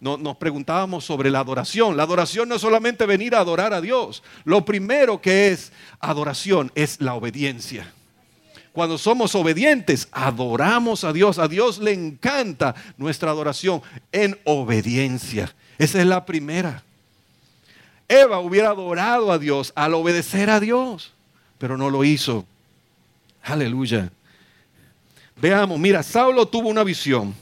[0.00, 1.94] nos preguntábamos sobre la adoración.
[1.94, 4.22] La adoración no es solamente venir a adorar a Dios.
[4.44, 7.92] Lo primero que es adoración es la obediencia.
[8.72, 11.38] Cuando somos obedientes, adoramos a Dios.
[11.38, 15.54] A Dios le encanta nuestra adoración en obediencia.
[15.76, 16.82] Esa es la primera.
[18.08, 21.12] Eva hubiera adorado a Dios al obedecer a Dios,
[21.58, 22.46] pero no lo hizo.
[23.42, 24.10] Aleluya.
[25.40, 27.34] Veamos, mira, Saulo tuvo una visión.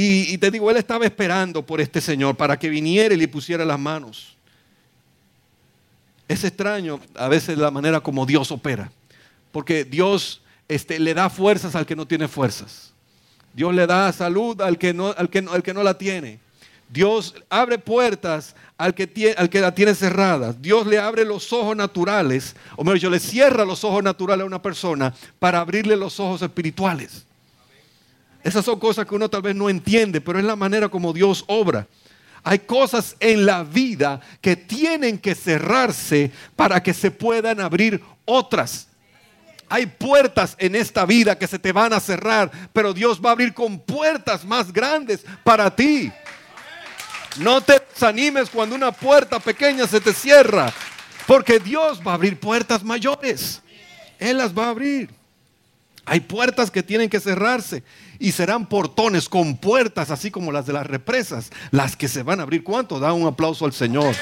[0.00, 3.64] Y, te digo, él estaba esperando por este Señor para que viniera y le pusiera
[3.64, 4.36] las manos.
[6.28, 8.92] Es extraño a veces la manera como Dios opera.
[9.50, 12.92] Porque Dios este, le da fuerzas al que no tiene fuerzas.
[13.52, 16.38] Dios le da salud al que no, al que al que no la tiene.
[16.88, 20.52] Dios abre puertas al que, la tiene cerrada.
[20.52, 24.46] Dios le abre los ojos naturales, o mejor, yo le cierra los ojos naturales a
[24.46, 27.26] una persona para abrirle los ojos espirituales.
[28.44, 31.44] Esas son cosas que uno tal vez no entiende, pero es la manera como Dios
[31.48, 31.88] obra.
[32.44, 38.86] Hay cosas en la vida que tienen que cerrarse para que se puedan abrir otras.
[39.68, 43.32] Hay puertas en esta vida que se te van a cerrar, pero Dios va a
[43.32, 46.12] abrir con puertas más grandes para ti.
[47.36, 50.72] No te desanimes cuando una puerta pequeña se te cierra,
[51.26, 53.62] porque Dios va a abrir puertas mayores.
[54.18, 55.10] Él las va a abrir.
[56.04, 57.82] Hay puertas que tienen que cerrarse
[58.18, 62.40] y serán portones con puertas así como las de las represas, las que se van
[62.40, 62.64] a abrir.
[62.64, 62.98] ¿Cuánto?
[62.98, 64.16] Da un aplauso al Señor.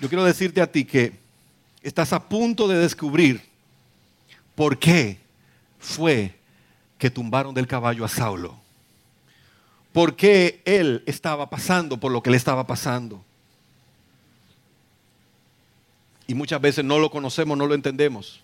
[0.00, 1.12] Yo quiero decirte a ti que
[1.82, 3.40] estás a punto de descubrir
[4.54, 5.18] por qué
[5.80, 6.34] fue
[7.02, 8.54] que tumbaron del caballo a Saulo.
[9.92, 13.24] ¿Por qué él estaba pasando por lo que le estaba pasando?
[16.28, 18.40] Y muchas veces no lo conocemos, no lo entendemos.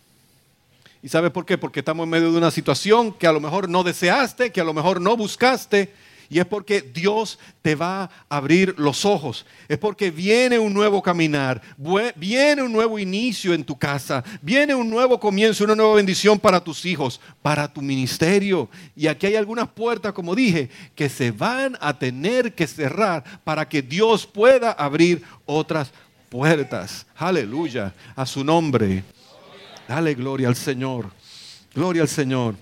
[1.04, 1.56] ¿Y sabes por qué?
[1.56, 4.64] Porque estamos en medio de una situación que a lo mejor no deseaste, que a
[4.64, 5.94] lo mejor no buscaste.
[6.30, 9.46] Y es porque Dios te va a abrir los ojos.
[9.66, 11.62] Es porque viene un nuevo caminar,
[12.16, 16.62] viene un nuevo inicio en tu casa, viene un nuevo comienzo, una nueva bendición para
[16.62, 18.68] tus hijos, para tu ministerio.
[18.94, 23.68] Y aquí hay algunas puertas, como dije, que se van a tener que cerrar para
[23.68, 25.90] que Dios pueda abrir otras
[26.28, 27.06] puertas.
[27.16, 29.02] Aleluya a su nombre.
[29.88, 31.10] Dale gloria al Señor.
[31.74, 32.54] Gloria al Señor.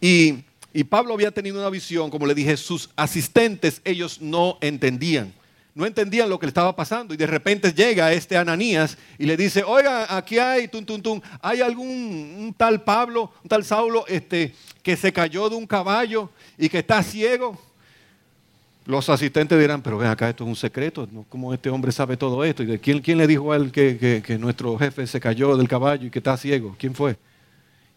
[0.00, 0.44] Y,
[0.82, 5.32] Pablo había tenido una visión, como le dije, sus asistentes, ellos no entendían.
[5.72, 9.36] No entendían lo que le estaba pasando y de repente llega este Ananías y le
[9.36, 14.54] dice, oiga, aquí hay, tum, tum, tum, hay algún tal Pablo, un tal Saulo, este,
[14.82, 17.56] que se cayó de un caballo y que está ciego.
[18.86, 22.44] Los asistentes dirán, pero ven acá, esto es un secreto, ¿cómo este hombre sabe todo
[22.44, 22.62] esto?
[22.62, 26.06] ¿Y de quién, quién le dijo a él que, nuestro jefe se cayó del caballo
[26.06, 26.76] y que está ciego?
[26.78, 27.16] ¿Quién fue?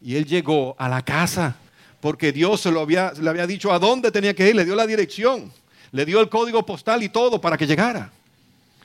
[0.01, 1.57] Y él llegó a la casa
[1.99, 4.75] porque Dios se lo había, le había dicho a dónde tenía que ir, le dio
[4.75, 5.51] la dirección,
[5.91, 8.11] le dio el código postal y todo para que llegara.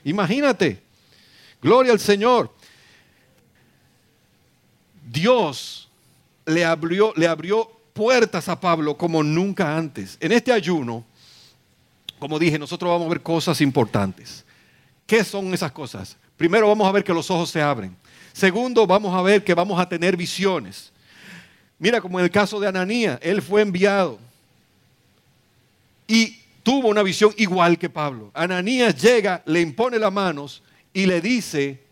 [0.03, 0.81] Imagínate,
[1.61, 2.51] gloria al Señor.
[5.09, 5.89] Dios
[6.45, 10.17] le abrió, le abrió puertas a Pablo como nunca antes.
[10.19, 11.05] En este ayuno,
[12.19, 14.45] como dije, nosotros vamos a ver cosas importantes.
[15.05, 16.17] ¿Qué son esas cosas?
[16.37, 17.95] Primero vamos a ver que los ojos se abren.
[18.31, 20.92] Segundo, vamos a ver que vamos a tener visiones.
[21.83, 24.17] Mira, como en el caso de Ananías, él fue enviado
[26.07, 28.31] y tuvo una visión igual que Pablo.
[28.33, 31.83] Ananías llega, le impone las manos y le dice,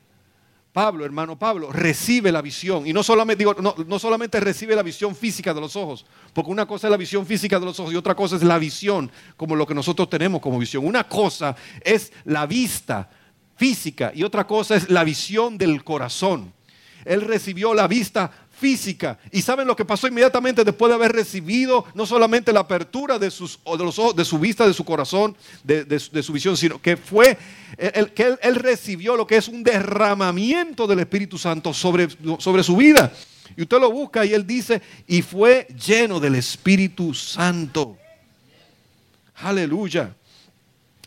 [0.71, 2.87] Pablo, hermano Pablo, recibe la visión.
[2.87, 6.51] Y no solamente, digo, no, no, solamente recibe la visión física de los ojos, porque
[6.51, 9.11] una cosa es la visión física de los ojos y otra cosa es la visión,
[9.35, 10.85] como lo que nosotros tenemos como visión.
[10.85, 13.09] Una cosa es la vista
[13.57, 16.53] física y otra cosa es la visión del corazón.
[17.03, 19.17] Él recibió la vista física.
[19.31, 23.31] ¿Y saben lo que pasó inmediatamente después de haber recibido no solamente la apertura de,
[23.31, 26.95] sus, de, los ojos, de su vista, de su corazón, de, su visión, sino que
[26.95, 27.39] fue
[27.79, 32.77] el, que él, recibió lo que es un derramamiento del Espíritu Santo sobre, sobre su
[32.77, 33.11] vida?
[33.57, 37.97] Y usted lo busca y él dice, y fue lleno del Espíritu Santo.
[39.37, 40.13] Aleluya.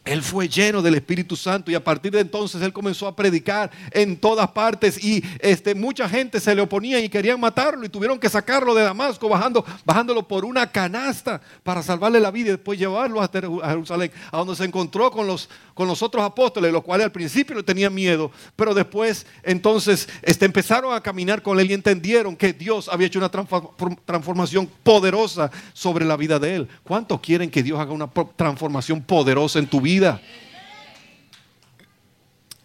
[0.05, 3.71] Él fue lleno del Espíritu Santo y a partir de entonces él comenzó a predicar
[3.91, 8.19] en todas partes y este, mucha gente se le oponía y querían matarlo y tuvieron
[8.19, 12.79] que sacarlo de Damasco bajando, bajándolo por una canasta para salvarle la vida y después
[12.79, 17.07] llevarlo a Jerusalén, a donde se encontró con los, con los otros apóstoles, los cuales
[17.07, 21.75] al principio no tenían miedo, pero después entonces este, empezaron a caminar con él y
[21.75, 26.69] entendieron que Dios había hecho una transformación poderosa sobre la vida de él.
[26.83, 29.94] ¿Cuántos quieren que Dios haga una transformación poderosa en tu vida?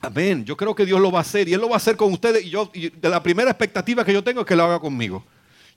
[0.02, 0.46] Amén.
[0.46, 2.12] Yo creo que Dios lo va a hacer y Él lo va a hacer con
[2.14, 2.46] ustedes.
[2.46, 5.24] Y yo, de la primera expectativa que yo tengo es que lo haga conmigo.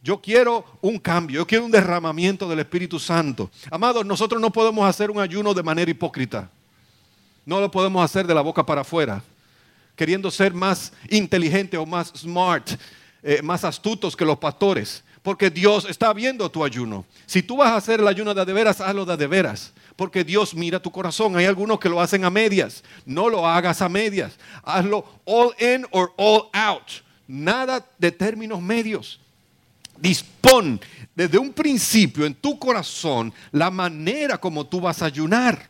[0.03, 3.51] Yo quiero un cambio, yo quiero un derramamiento del Espíritu Santo.
[3.71, 6.51] Amados, nosotros no podemos hacer un ayuno de manera hipócrita.
[7.45, 9.23] No lo podemos hacer de la boca para afuera,
[9.95, 12.71] queriendo ser más inteligente o más smart,
[13.23, 15.05] eh, más astutos que los pastores.
[15.23, 17.05] Porque Dios está viendo tu ayuno.
[17.27, 20.25] Si tú vas a hacer el ayuno de de veras, hazlo de de veras porque
[20.25, 21.37] Dios mira tu corazón.
[21.37, 22.83] Hay algunos que lo hacen a medias.
[23.05, 24.39] No lo hagas a medias.
[24.65, 26.91] Hazlo all in or all out.
[27.27, 29.21] Nada de términos medios.
[29.97, 30.81] Dispón
[31.15, 35.69] desde un principio en tu corazón la manera como tú vas a ayunar.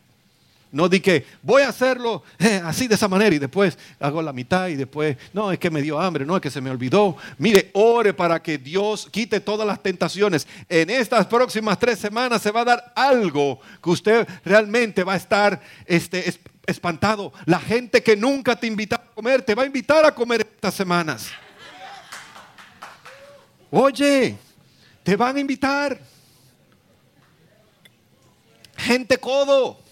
[0.73, 4.33] No di que voy a hacerlo eh, así de esa manera y después hago la
[4.33, 7.15] mitad y después, no, es que me dio hambre, no, es que se me olvidó.
[7.37, 10.47] Mire, ore para que Dios quite todas las tentaciones.
[10.67, 15.17] En estas próximas tres semanas se va a dar algo que usted realmente va a
[15.17, 16.33] estar este,
[16.65, 17.31] espantado.
[17.45, 20.73] La gente que nunca te invita a comer, te va a invitar a comer estas
[20.73, 21.29] semanas.
[23.69, 24.35] Oye,
[25.03, 25.99] te van a invitar.
[28.75, 29.82] Gente codo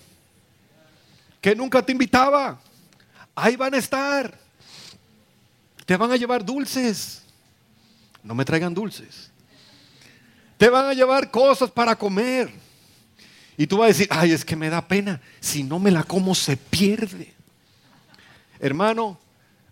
[1.42, 2.62] que nunca te invitaba.
[3.36, 4.38] Ahí van a estar.
[5.86, 7.24] Te van a llevar dulces.
[8.24, 9.32] No me traigan dulces.
[10.58, 12.52] Te van a llevar cosas para comer.
[13.58, 15.20] Y tú vas a decir, ay, es que me da pena.
[15.40, 17.34] Si no me la como, se pierde.
[18.60, 19.20] Hermano,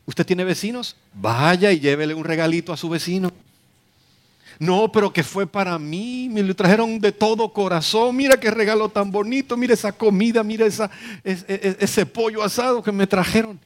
[0.06, 0.96] ¿usted tiene vecinos?
[1.14, 3.32] Vaya y llévele un regalito a su vecino.
[4.60, 8.14] No, pero que fue para mí, me lo trajeron de todo corazón.
[8.18, 10.92] Mira qué regalo tan bonito, mira esa comida, mira esa,
[11.24, 13.58] ese, pollo asado que me trajeron.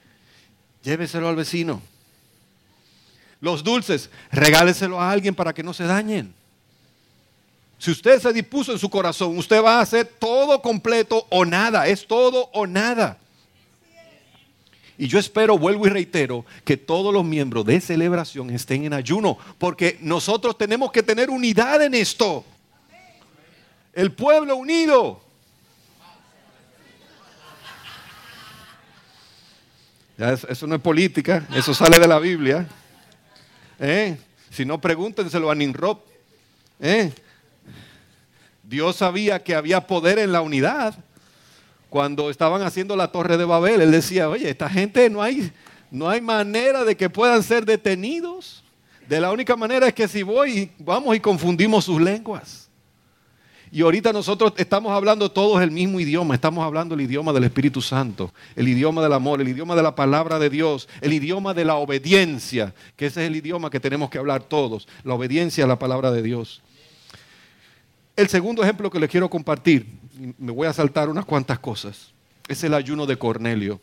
[0.83, 1.81] Lléveselo al vecino.
[3.41, 6.31] Los dulces, regáleselo a alguien para que no se dañen.
[7.79, 11.87] Si usted se dispuso en su corazón, usted va a hacer todo completo o nada,
[11.87, 13.17] es todo o nada.
[15.03, 19.37] Y yo espero, vuelvo y reitero, que todos los miembros de celebración estén en ayuno,
[19.57, 22.45] porque nosotros tenemos que tener unidad en esto.
[23.91, 25.19] El pueblo unido.
[30.47, 32.65] eso, no es política, eso sale de la Biblia.
[33.81, 34.17] ¿Eh?
[34.51, 35.97] Si no, pregúntenselo a Ninrod.
[36.79, 37.11] ¿Eh?
[38.63, 40.95] Dios sabía que había poder en la unidad
[41.93, 45.51] cuando estaban haciendo la torre de Babel, él decía, oye, esta gente no hay,
[45.91, 48.63] no hay manera de que puedan ser detenidos.
[49.07, 52.67] De la única manera es que si voy, vamos y confundimos sus lenguas.
[53.71, 57.79] Y ahorita nosotros estamos hablando todos el mismo idioma, estamos hablando el idioma del Espíritu
[57.79, 61.65] Santo, el idioma del amor, el idioma de la palabra de Dios, el idioma de
[61.65, 65.67] la obediencia, que ese es el idioma que tenemos que hablar todos, la obediencia a
[65.67, 66.63] la palabra de Dios.
[68.15, 72.11] El segundo ejemplo que les quiero compartir me voy a saltar unas cuantas cosas.
[72.47, 73.81] Es el ayuno de Cornelio.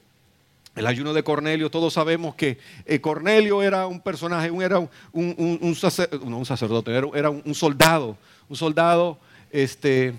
[0.76, 4.78] el ayuno de Cornelio, todos sabemos que eh, Cornelio era un personaje, era
[5.12, 8.16] un, sacerdote, era, un soldado,
[8.49, 9.18] un soldado
[9.51, 10.14] este,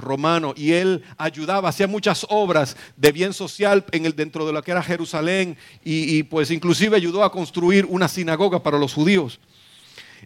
[0.00, 4.62] romano, y él ayudaba, hacía muchas obras de bien social en el, dentro de lo
[4.62, 9.40] que era Jerusalén, y, pues inclusive ayudó a construir una sinagoga para los judíos.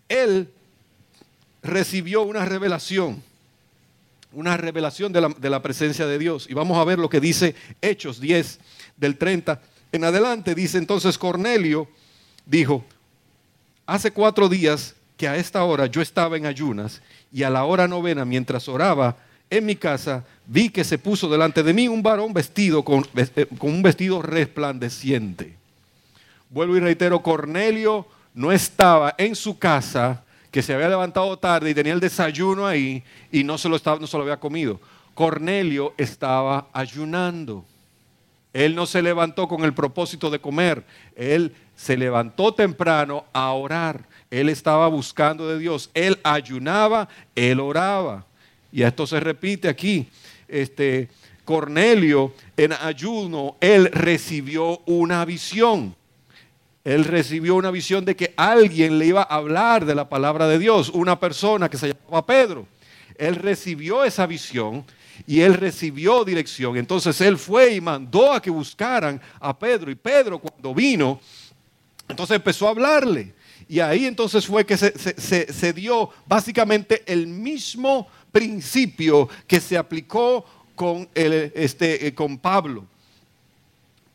[0.09, 0.51] Él
[1.63, 3.23] recibió una revelación,
[4.33, 7.21] una revelación de la, de la presencia de Dios, y vamos a ver lo que
[7.21, 8.61] dice Hechos 10
[8.97, 9.61] del 30
[9.93, 11.89] en adelante dice entonces Cornelio,
[12.47, 12.85] dijo,
[13.87, 17.03] hace cuatro días que a esta hora yo estaba en ayunas
[17.33, 19.17] y a la hora novena mientras oraba
[19.51, 23.47] en mi casa vi que se puso delante de mí un varón vestido con, eh,
[23.59, 25.57] con un vestido resplandeciente.
[26.49, 31.75] Vuelvo y reitero, Cornelio no estaba en su casa, que se había levantado tarde y
[31.75, 34.81] tenía el desayuno ahí y no se lo, estaba, no se lo había comido.
[35.15, 37.65] Cornelio estaba ayunando.
[38.53, 40.85] Él no se levantó con el propósito de comer.
[41.15, 44.05] Él se levantó temprano a orar.
[44.31, 45.91] Él estaba buscando de Dios.
[45.95, 48.27] Él ayunaba, él oraba.
[48.73, 50.09] Y esto se repite aquí.
[50.49, 51.09] Este
[51.45, 55.97] Cornelio en ayuno, él recibió una visión.
[56.85, 60.59] Él recibió una visión de que alguien le iba a hablar de la palabra de
[60.59, 62.67] Dios, una persona que se llamaba Pedro.
[63.19, 64.85] Él recibió esa visión
[65.27, 66.79] y él recibió dirección.
[66.79, 69.91] Entonces él fue y mandó a que buscaran a Pedro.
[69.91, 71.21] Y Pedro cuando vino,
[72.09, 73.35] entonces empezó a hablarle.
[73.69, 81.09] Y ahí entonces fue que se, dio básicamente el mismo principio que se aplicó con,
[81.15, 82.87] el, este, eh, con Pablo.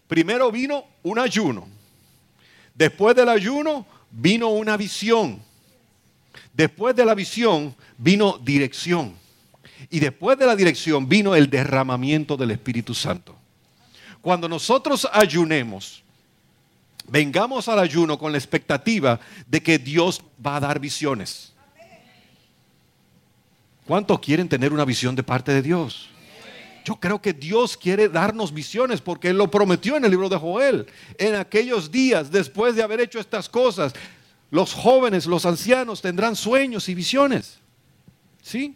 [0.07, 1.74] Primero vino un ayuno.
[2.75, 5.41] Después del ayuno vino una visión.
[6.53, 9.15] Después de la visión vino dirección.
[9.89, 13.35] Y después de la dirección vino el derramamiento del Espíritu Santo.
[14.21, 16.03] Cuando nosotros ayunemos,
[17.07, 21.53] vengamos al ayuno con la expectativa de que Dios va a dar visiones.
[23.85, 26.09] ¿Cuántos quieren tener una visión de parte de Dios?
[26.85, 30.37] Yo creo que Dios quiere darnos visiones porque Él lo prometió en el libro de
[30.37, 30.85] Joel.
[31.17, 33.93] En aquellos días, después de haber hecho estas cosas,
[34.51, 37.59] los jóvenes, los ancianos tendrán sueños y visiones.
[38.41, 38.75] ¿Sí?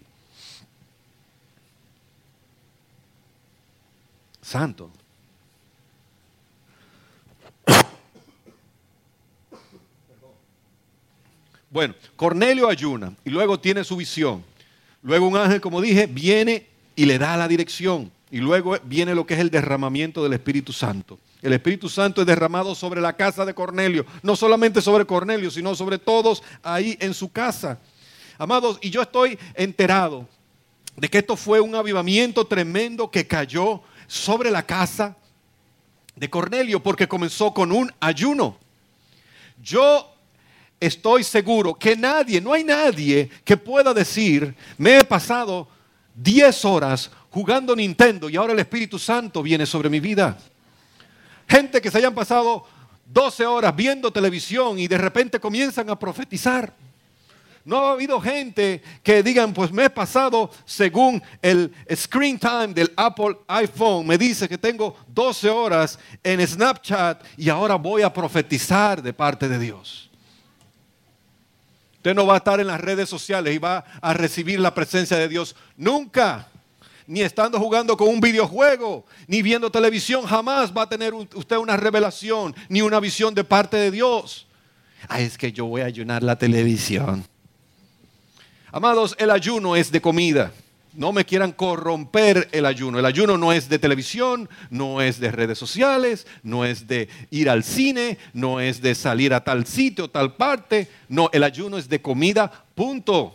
[4.49, 4.91] santo.
[11.70, 14.43] Bueno, Cornelio ayuna y luego tiene su visión.
[15.03, 16.69] Luego un ángel, como dije, viene
[17.00, 18.12] y le da la dirección.
[18.30, 21.18] Y luego viene lo que es el derramamiento del Espíritu Santo.
[21.41, 24.06] El Espíritu Santo es derramado sobre la casa de Cornelio.
[24.22, 27.80] No solamente sobre Cornelio, sino sobre todos ahí en su casa.
[28.38, 30.28] Amados, y yo estoy enterado
[30.97, 35.16] de que esto fue un avivamiento tremendo que cayó sobre la casa
[36.18, 38.58] de Cornelio porque comenzó con un ayuno.
[39.64, 40.14] Yo
[40.82, 45.79] estoy seguro que nadie, no hay nadie que pueda decir, me he pasado
[46.22, 50.38] 10 horas jugando Nintendo y ahora el Espíritu Santo viene sobre mi vida.
[51.48, 52.66] Gente que se hayan pasado
[53.06, 56.74] 12 horas viendo televisión y de repente comienzan a profetizar.
[57.66, 62.92] No ha habido gente que digan, pues me he pasado según el screen time del
[62.96, 64.08] Apple iPhone.
[64.08, 69.48] Me dice que tengo 12 horas en Snapchat y ahora voy a profetizar de parte
[69.48, 70.09] de Dios.
[72.00, 75.18] Usted no va a estar en las redes sociales y va a recibir la presencia
[75.18, 76.47] de Dios nunca.
[77.06, 81.76] Ni estando jugando con un videojuego, ni viendo televisión, jamás va a tener usted una
[81.76, 84.47] revelación, ni una visión de parte de Dios.
[85.10, 87.26] Ah, es que yo voy a ayunar la televisión.
[88.72, 90.54] Amados, el ayuno es de comida.
[91.00, 93.00] No me quieran corromper el ayuno.
[93.00, 97.50] El ayuno no es de televisión, no es de redes sociales, no es de ir
[97.50, 100.89] al cine, no es de salir a tal sitio, tal parte.
[101.08, 103.34] No, el ayuno es de comida, punto.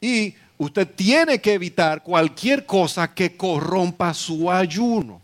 [0.00, 5.20] Y usted tiene que evitar cualquier cosa que corrompa su ayuno.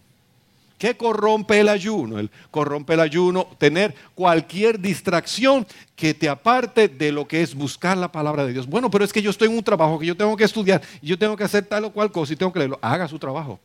[0.82, 2.18] ¿Qué corrompe el ayuno?
[2.18, 5.64] El, corrompe el ayuno tener cualquier distracción
[5.94, 8.66] que te aparte de lo que es buscar la palabra de Dios.
[8.66, 11.06] Bueno, pero es que yo estoy en un trabajo que yo tengo que estudiar y
[11.06, 12.80] yo tengo que hacer tal o cual cosa y tengo que leerlo.
[12.82, 13.60] Haga su trabajo.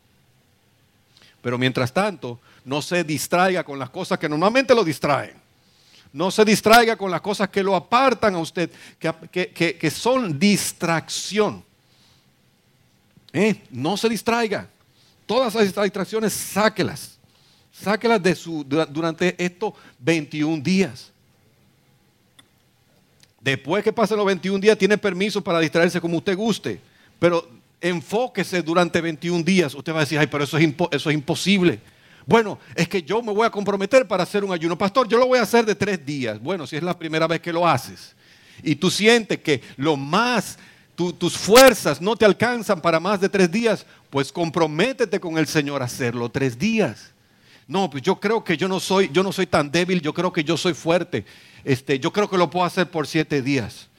[1.42, 5.34] Pero mientras tanto, no se distraiga con las cosas que normalmente lo distraen.
[6.14, 11.66] No se distraiga con las cosas que lo apartan a usted, que, son distracción.
[13.34, 13.64] ¿Eh?
[13.72, 14.70] No se distraiga.
[15.28, 17.20] Todas esas distracciones, sáquelas.
[17.72, 21.12] Sáquelas de su, durante estos 21 días.
[23.40, 26.82] Después que pasen los 21 días, tiene permiso para distraerse como usted guste.
[27.20, 27.48] Pero
[27.80, 29.76] enfóquese durante 21 días.
[29.76, 31.80] Usted va a decir, ay, pero eso es, eso es imposible.
[32.26, 34.78] Bueno, es que yo me voy a comprometer para hacer un ayuno.
[34.78, 36.42] Pastor, yo lo voy a hacer de tres días.
[36.42, 38.16] Bueno, si es la primera vez que lo haces
[38.64, 40.58] y tú sientes que lo más,
[40.98, 45.82] tus fuerzas no te alcanzan para más de tres días, pues comprométete con el Señor
[45.82, 47.12] a hacerlo tres días.
[47.68, 50.34] No, pues yo creo que yo no soy, yo no soy tan débil, yo creo
[50.34, 51.26] que yo soy fuerte.
[51.64, 53.90] Este, yo creo que lo puedo hacer por siete días.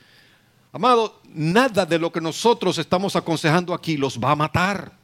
[0.73, 4.98] Amado, nada de lo que nosotros estamos aconsejando aquí los va a matar.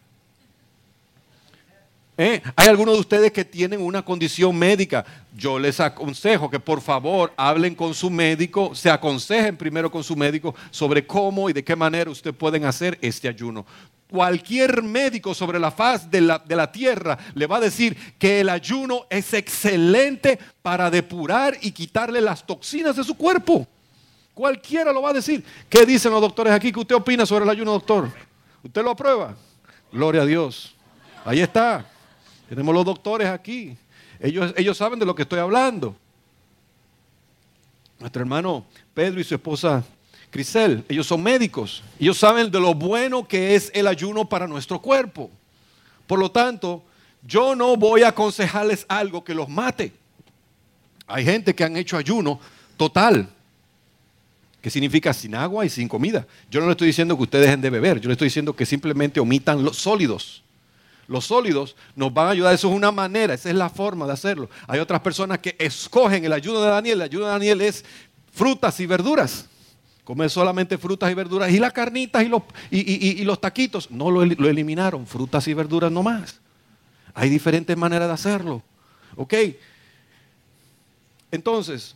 [2.16, 2.40] ¿Eh?
[2.54, 5.04] Hay algunos de ustedes que tienen una condición médica.
[5.36, 10.14] Yo les aconsejo que por favor hablen con su médico, se aconsejen primero con su
[10.14, 13.66] médico sobre cómo y de qué manera ustedes pueden hacer este ayuno.
[14.08, 18.40] Cualquier médico sobre la faz de la, de la tierra le va a decir que
[18.40, 23.66] el ayuno es excelente para depurar y quitarle las toxinas de su cuerpo.
[24.34, 25.44] Cualquiera lo va a decir.
[25.68, 26.70] ¿Qué dicen los doctores aquí?
[26.70, 28.08] ¿Qué usted opina sobre el ayuno, doctor?
[28.62, 29.34] ¿Usted lo aprueba?
[29.90, 30.76] Gloria a Dios.
[31.24, 31.84] Ahí está.
[32.48, 33.76] Tenemos los doctores aquí.
[34.20, 35.96] Ellos, ellos saben de lo que estoy hablando.
[37.98, 39.84] Nuestro hermano Pedro y su esposa
[40.30, 41.82] Crisel, ellos son médicos.
[41.98, 45.30] Ellos saben de lo bueno que es el ayuno para nuestro cuerpo.
[46.06, 46.82] Por lo tanto,
[47.26, 49.92] yo no voy a aconsejarles algo que los mate.
[51.06, 52.40] Hay gente que han hecho ayuno
[52.76, 53.28] total,
[54.60, 56.26] que significa sin agua y sin comida.
[56.50, 58.66] Yo no le estoy diciendo que ustedes dejen de beber, yo le estoy diciendo que
[58.66, 60.42] simplemente omitan los sólidos
[61.06, 62.54] los sólidos nos van a ayudar.
[62.54, 64.48] Eso es una manera, esa es la forma de hacerlo.
[64.66, 66.98] Hay otras personas que escogen el ayuno de Daniel.
[66.98, 67.84] El ayuno de Daniel es
[68.32, 69.48] frutas y verduras.
[70.04, 71.50] Comer solamente frutas y verduras.
[71.50, 73.90] Y las carnitas y los, taquitos.
[73.90, 75.06] No lo, lo, eliminaron.
[75.06, 76.40] Frutas y verduras nomás.
[77.14, 78.62] Hay diferentes maneras de hacerlo.
[79.16, 79.34] ¿Ok?
[81.30, 81.94] Entonces,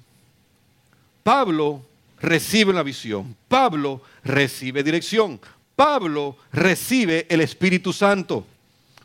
[1.23, 1.83] Pablo
[2.21, 3.37] recibe una visión.
[3.49, 5.41] Pablo recibe dirección.
[5.77, 8.47] Pablo recibe el Espíritu Santo.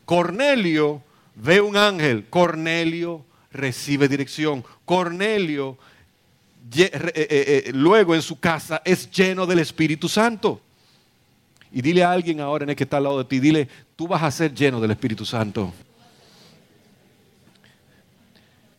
[0.04, 1.02] Cornelio
[1.34, 5.78] ve un ángel, Cornelio recibe dirección, Cornelio
[6.76, 7.12] eh, eh,
[7.66, 10.60] eh, luego en su casa es lleno del Espíritu Santo.
[11.72, 14.06] Y dile a alguien ahora en el que está al lado de ti, dile, tú
[14.06, 15.72] vas a ser lleno del Espíritu Santo.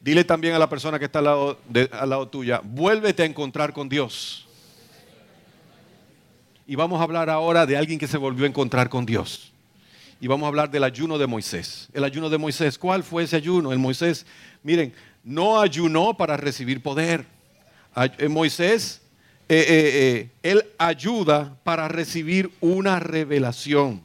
[0.02, 1.60] Dile también a la persona que está al lado,
[1.92, 4.48] al lado tuya, vuélvete a encontrar con Dios.
[6.68, 9.52] Y vamos a hablar ahora de alguien que se volvió a encontrar con Dios
[10.20, 11.88] y vamos a hablar del ayuno de Moisés.
[11.94, 13.72] El ayuno de Moisés, ¿cuál fue ese ayuno?
[13.72, 14.26] El Moisés,
[14.64, 14.94] miren,
[15.24, 17.26] no ayunó para recibir poder.
[17.96, 19.02] Eh, Moisés,
[19.50, 24.02] eh, eh, él ayuda para recibir una revelación.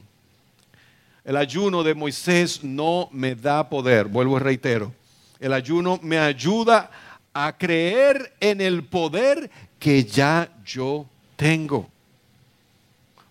[1.23, 4.93] El ayuno de Moisés no me da poder, vuelvo y reitero.
[5.39, 6.91] El ayuno me ayuda
[7.33, 9.49] a creer en el poder
[9.79, 11.05] que ya yo
[11.35, 11.89] tengo.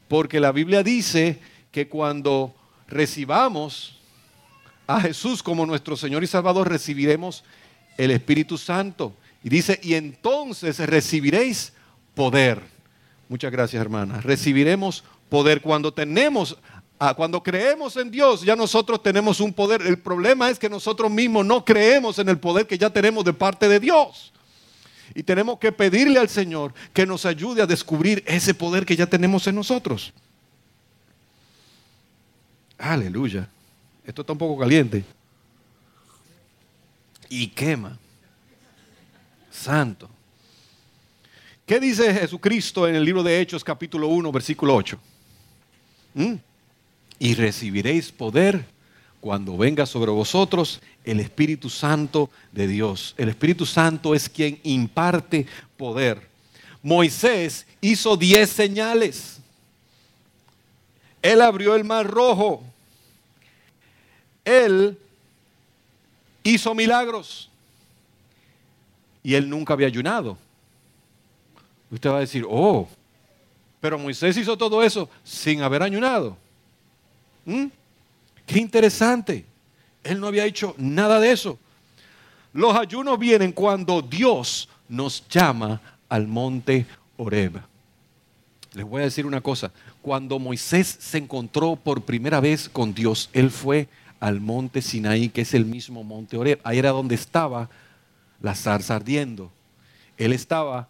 [0.09, 1.39] Porque la Biblia dice
[1.71, 2.55] que cuando
[2.91, 3.97] recibamos
[4.87, 7.45] a Jesús como nuestro Señor y Salvador, recibiremos
[7.97, 9.15] el Espíritu Santo.
[9.43, 11.73] Y dice, y entonces recibiréis
[12.15, 12.61] poder.
[13.29, 14.21] Muchas gracias, hermana.
[14.21, 16.59] Recibiremos poder cuando tenemos,
[17.17, 19.83] cuando creemos en Dios, ya nosotros tenemos un poder.
[19.83, 23.33] El problema es que nosotros mismos no creemos en el poder que ya tenemos de
[23.33, 24.33] parte de Dios.
[25.15, 29.07] Y tenemos que pedirle al Señor que nos ayude a descubrir ese poder que ya
[29.07, 30.13] tenemos en nosotros.
[32.81, 33.47] Aleluya.
[34.05, 35.05] Esto está un poco caliente.
[37.29, 37.99] Y quema.
[39.51, 40.09] Santo.
[41.67, 44.99] ¿Qué dice Jesucristo en el libro de Hechos capítulo 1 versículo 8?
[46.15, 46.35] ¿Mm?
[47.19, 48.65] Y recibiréis poder
[49.21, 53.15] cuando venga sobre vosotros el Espíritu Santo de Dios.
[53.19, 56.29] El Espíritu Santo es quien imparte poder.
[56.83, 59.39] Moisés hizo diez señales.
[61.21, 62.65] Él abrió el mar rojo.
[64.51, 64.99] Él
[66.43, 67.49] hizo milagros.
[69.23, 70.39] Y él nunca había ayunado.
[71.91, 72.89] Usted va a decir, oh,
[73.81, 76.37] pero Moisés hizo todo eso sin haber ayunado.
[77.45, 77.67] ¿Mm?
[78.47, 79.45] Qué interesante.
[80.05, 81.59] Él no había hecho nada de eso.
[82.53, 86.87] Los ayunos vienen cuando Dios nos llama al monte
[87.17, 87.61] Oreb.
[88.73, 89.73] Les voy a decir una cosa.
[90.03, 93.89] Cuando Moisés se encontró por primera vez con Dios, él fue
[94.21, 96.61] al monte Sinaí, que es el mismo monte Oreb.
[96.63, 97.69] Ahí era donde estaba
[98.41, 99.51] la zarza ardiendo.
[100.17, 100.89] Él estaba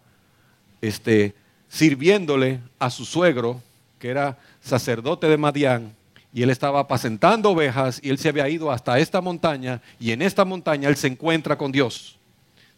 [0.81, 1.33] este,
[1.69, 3.61] sirviéndole a su suegro,
[3.97, 5.93] que era sacerdote de Madián,
[6.33, 10.21] y él estaba apacentando ovejas y él se había ido hasta esta montaña y en
[10.21, 12.17] esta montaña él se encuentra con Dios.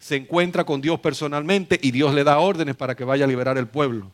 [0.00, 3.56] Se encuentra con Dios personalmente y Dios le da órdenes para que vaya a liberar
[3.56, 4.10] el pueblo.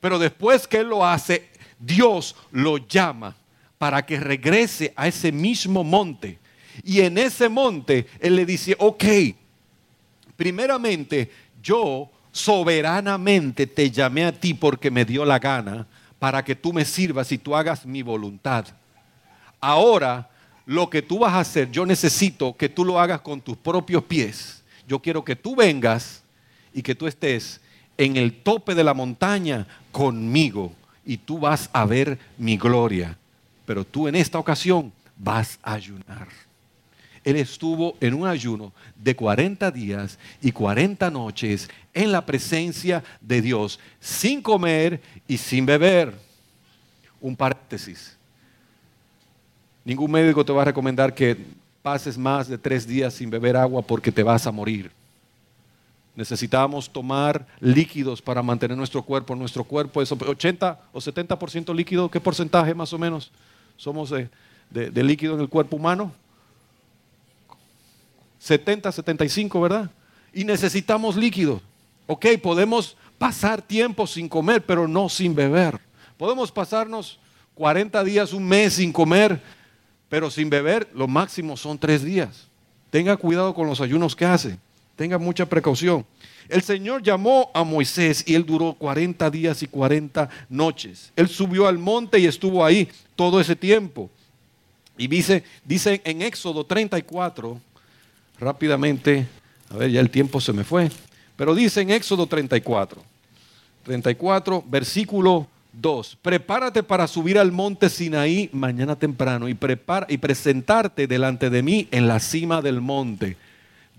[0.00, 3.36] Pero después que él lo hace, Dios lo llama
[3.82, 6.38] para que regrese a ese mismo monte
[6.84, 9.04] Y en ese monte Él le dice, ok,
[10.36, 15.84] primeramente yo soberanamente te llamé a ti porque me dio la gana
[16.20, 18.66] para que tú me sirvas y tú hagas mi voluntad.
[19.60, 20.30] Ahora,
[20.64, 24.04] lo que tú vas a hacer, yo necesito que tú lo hagas con tus propios
[24.04, 24.62] pies.
[24.86, 26.22] Yo quiero que tú vengas
[26.72, 27.60] y que tú estés
[27.98, 30.72] en el tope de la montaña conmigo
[31.04, 33.18] y tú vas a ver mi gloria.
[33.64, 36.28] Pero tú en esta ocasión vas a ayunar.
[37.24, 43.40] Él estuvo en un ayuno de 40 días y 40 noches en la presencia de
[43.40, 46.14] Dios, sin comer y sin beber.
[47.20, 48.16] Un paréntesis.
[49.84, 51.36] Ningún médico te va a recomendar que
[51.82, 54.90] pases más de tres días sin beber agua porque te vas a morir.
[56.14, 59.34] Necesitamos tomar líquidos para mantener nuestro cuerpo.
[59.34, 62.10] Nuestro cuerpo es 80 o 70% líquido.
[62.10, 63.30] ¿Qué porcentaje más o menos
[63.82, 66.12] somos de, líquido en el cuerpo humano?
[68.38, 69.90] 70, 75, ¿verdad?
[70.32, 71.60] Y necesitamos líquidos.
[72.06, 75.80] Ok, podemos pasar tiempo sin comer, pero no sin beber.
[76.16, 77.18] Podemos pasarnos
[77.54, 79.42] 40 días, un mes sin comer,
[80.08, 82.46] pero sin beber, lo máximo son tres días.
[82.90, 84.58] Tenga cuidado con los ayunos que hace.
[84.96, 86.04] Tenga mucha precaución.
[86.48, 91.12] El Señor llamó a Moisés y él duró 40 días y 40 noches.
[91.16, 94.10] Él subió al monte y estuvo ahí todo ese tiempo.
[94.98, 97.58] Y dice, dice en Éxodo 34,
[98.38, 99.26] rápidamente,
[99.70, 100.90] a ver, ya el tiempo se me fue,
[101.36, 103.02] pero dice en Éxodo 34,
[103.84, 106.18] 34, versículo 2.
[106.20, 111.88] Prepárate para subir al monte Sinaí mañana temprano y, prepara, y presentarte delante de mí
[111.90, 113.36] en la cima del monte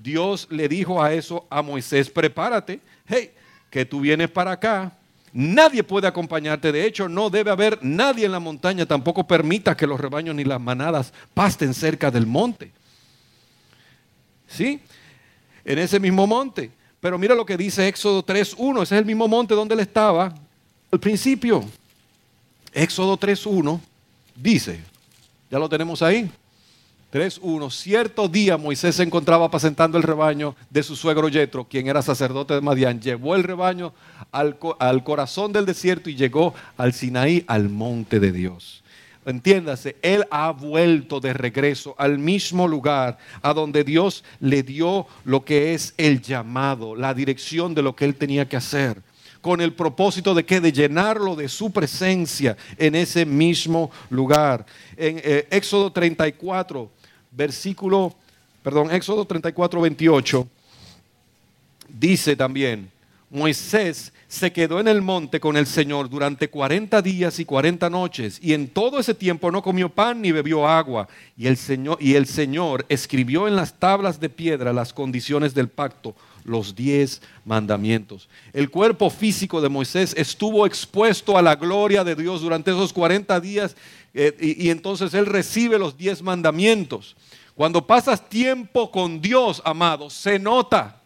[0.03, 3.31] Dios le dijo a eso a Moisés, prepárate, hey,
[3.69, 4.91] que tú vienes para acá.
[5.31, 6.71] Nadie puede acompañarte.
[6.71, 8.85] De hecho, no debe haber nadie en la montaña.
[8.85, 12.71] Tampoco permita que los rebaños ni las manadas pasten cerca del monte.
[14.45, 14.79] ¿Sí?
[15.65, 16.69] En ese mismo monte.
[16.99, 18.83] Pero mira lo que dice Éxodo 3.1.
[18.83, 20.35] Ese es el mismo monte donde él estaba
[20.91, 21.63] al principio.
[22.73, 23.79] Éxodo 3.1
[24.35, 24.81] dice,
[25.49, 26.29] ya lo tenemos ahí.
[27.13, 27.69] 3.1.
[27.69, 32.55] Cierto día Moisés se encontraba apacentando el rebaño de su suegro Yetro, quien era sacerdote
[32.55, 32.99] de Madián.
[32.99, 33.93] Llevó el rebaño
[34.31, 38.83] al, al, corazón del desierto y llegó al Sinaí, al monte de Dios.
[39.27, 45.45] Entiéndase, él ha vuelto de regreso al mismo lugar a donde Dios le dio lo
[45.45, 49.03] que es el llamado, la dirección de lo que él tenía que hacer
[49.39, 54.65] con el propósito de que de llenarlo de su presencia en ese mismo lugar.
[54.95, 56.89] En eh, Éxodo 34
[57.35, 58.13] versículo,
[58.61, 60.47] perdón, Éxodo 34, 28,
[61.89, 62.91] dice también,
[63.29, 68.39] Moisés se quedó en el monte con el Señor durante 40 días y 40 noches
[68.41, 71.07] y en todo ese tiempo no comió pan ni bebió agua.
[71.35, 75.67] Y el Señor, y el Señor escribió en las tablas de piedra las condiciones del
[75.67, 78.29] pacto, los diez mandamientos.
[78.53, 83.39] El cuerpo físico de Moisés estuvo expuesto a la gloria de Dios durante esos 40
[83.39, 83.75] días
[84.13, 87.15] eh, y, y entonces él recibe los diez mandamientos.
[87.55, 91.02] Cuando pasas tiempo con Dios, amado, se nota.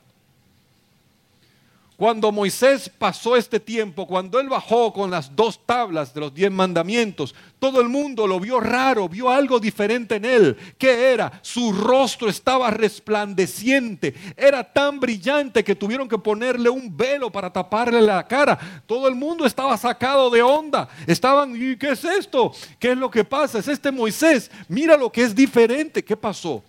[1.97, 6.51] Cuando Moisés pasó este tiempo, cuando él bajó con las dos tablas de los diez
[6.51, 10.57] mandamientos, todo el mundo lo vio raro, vio algo diferente en él.
[10.77, 11.39] ¿Qué era?
[11.41, 17.99] Su rostro estaba resplandeciente, era tan brillante que tuvieron que ponerle un velo para taparle
[17.99, 18.83] la cara.
[18.85, 20.87] Todo el mundo estaba sacado de onda.
[21.07, 22.51] Estaban, ¿y qué es esto?
[22.77, 23.57] ¿Qué es lo que pasa?
[23.57, 24.51] Es este Moisés.
[24.67, 26.05] Mira lo que es diferente.
[26.05, 26.63] ¿Qué pasó?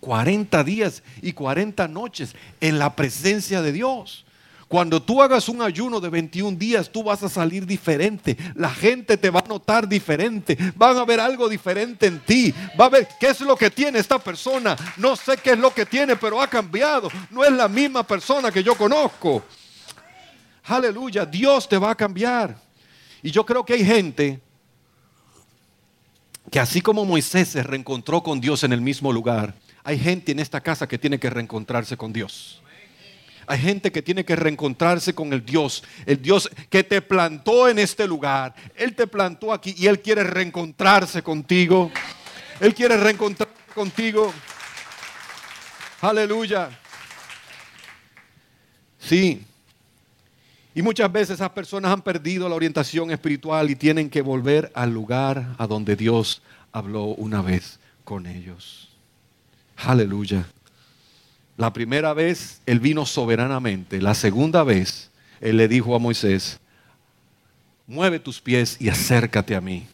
[0.00, 4.24] 40 días y 40 noches en la presencia de Dios.
[4.72, 8.38] Cuando tú hagas un ayuno de 21 días, tú vas a salir diferente.
[8.54, 10.56] La gente te va a notar diferente.
[10.76, 12.54] Van a ver algo diferente en ti.
[12.80, 14.74] Va a ver qué es lo que tiene esta persona.
[14.96, 17.10] No sé qué es lo que tiene, pero ha cambiado.
[17.28, 19.44] No es la misma persona que yo conozco.
[20.64, 22.56] Aleluya, Dios te va a cambiar.
[23.22, 24.40] Y yo creo que hay gente
[26.50, 29.54] que así como Moisés se reencontró con Dios en el mismo lugar,
[29.84, 32.62] hay gente en esta casa que tiene que reencontrarse con Dios.
[33.46, 37.78] Hay gente que tiene que reencontrarse con el Dios, el Dios que te plantó en
[37.78, 38.54] este lugar.
[38.76, 41.90] Él te plantó aquí y Él quiere reencontrarse contigo.
[42.60, 44.32] Él quiere reencontrarse contigo.
[46.00, 46.70] Aleluya.
[48.98, 49.44] Sí.
[50.74, 54.92] Y muchas veces esas personas han perdido la orientación espiritual y tienen que volver al
[54.92, 58.88] lugar a donde Dios habló una vez con ellos.
[59.76, 60.46] Aleluya.
[61.62, 64.02] La primera vez él vino soberanamente.
[64.02, 66.58] La segunda vez él le dijo a Moisés,
[67.86, 69.86] mueve tus pies y acércate a mí.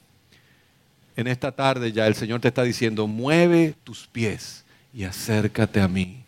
[1.15, 4.65] en esta tarde ya el Señor te está diciendo, mueve tus pies
[4.95, 6.25] y acércate a mí.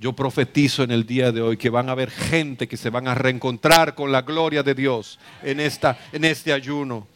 [0.00, 3.06] Yo profetizo en el día de hoy que van a haber gente que se van
[3.06, 7.06] a reencontrar con la gloria de Dios en, esta, en este ayuno.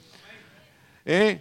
[1.05, 1.41] ¿Eh?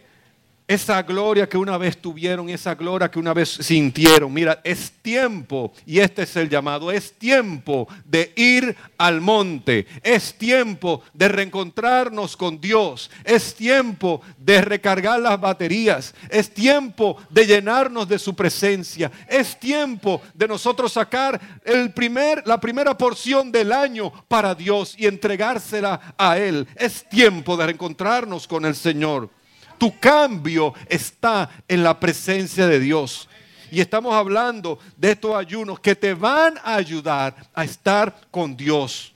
[0.68, 4.34] Esa gloria que una vez tuvieron, esa gloria que una vez sintieron.
[4.34, 10.38] Mira, es tiempo, y este es el llamado, es tiempo de ir al monte, es
[10.38, 18.10] tiempo de reencontrarnos con Dios, es tiempo de recargar las baterías, es tiempo de llenarnos
[18.10, 24.12] de su presencia, es tiempo de nosotros sacar el primer, la primera porción del año
[24.28, 26.68] para Dios y entregársela a Él.
[26.76, 29.37] Es tiempo de reencontrarnos con el Señor.
[29.78, 33.28] Tu cambio está en la presencia de Dios.
[33.72, 39.14] Y estamos hablando de estos ayunos que te van a ayudar a estar con Dios.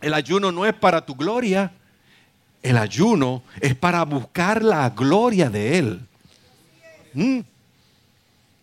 [0.00, 1.72] El ayuno no es para tu gloria.
[2.62, 6.00] El ayuno es para buscar la gloria de Él.
[7.14, 7.40] ¿Mm?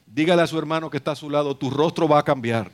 [0.07, 2.71] Dígale a su hermano que está a su lado, tu rostro va a cambiar.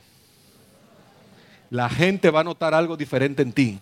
[1.70, 3.80] La gente va a notar algo diferente en ti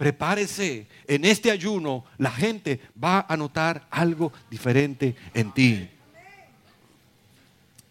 [0.00, 0.86] prepárese.
[1.06, 5.90] En este ayuno la gente va a notar algo diferente en ti.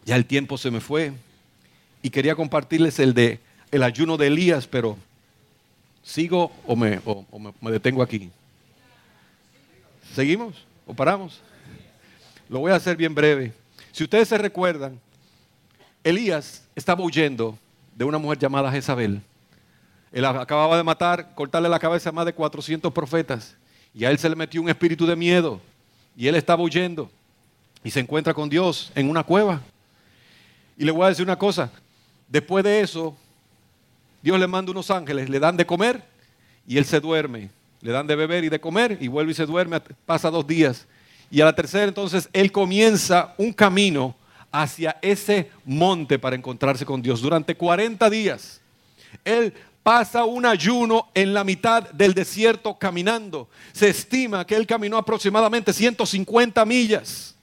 [0.05, 1.13] Ya el tiempo se me fue
[2.01, 3.39] y quería compartirles el de
[3.69, 4.97] el ayuno de Elías, pero
[6.01, 6.99] sigo o me,
[7.61, 8.31] me detengo aquí.
[10.15, 11.39] ¿Seguimos o paramos?
[12.49, 13.53] Lo voy a hacer bien breve.
[13.91, 14.99] Si ustedes se recuerdan,
[16.03, 17.55] Elías estaba huyendo
[17.95, 19.21] de una mujer llamada Jezabel.
[20.11, 23.55] Él acababa de matar, cortarle la cabeza a más de 400 profetas.
[23.93, 25.59] Y a él se le metió un espíritu de miedo.
[26.15, 27.09] Y él estaba huyendo.
[27.83, 29.61] Y se encuentra con Dios en una cueva.
[30.77, 31.71] Y le voy a decir una cosa.
[32.27, 33.15] Después de eso,
[34.21, 36.03] Dios le manda unos ángeles, le dan de comer
[36.67, 37.49] y él se duerme.
[37.81, 39.79] Le dan de beber y de comer y vuelve y se duerme.
[40.05, 40.85] Pasa dos días.
[41.31, 44.15] Y a la tercera entonces él comienza un camino
[44.51, 47.21] hacia ese monte para encontrarse con Dios.
[47.21, 48.59] Durante 40 días.
[49.23, 49.53] Él
[49.83, 53.49] pasa un ayuno en la mitad del desierto caminando.
[53.71, 57.35] Se estima que él caminó aproximadamente 150 millas.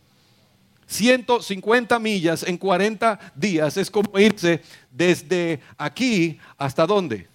[0.86, 7.26] 150 millas en 40 días es como irse desde aquí hasta dónde.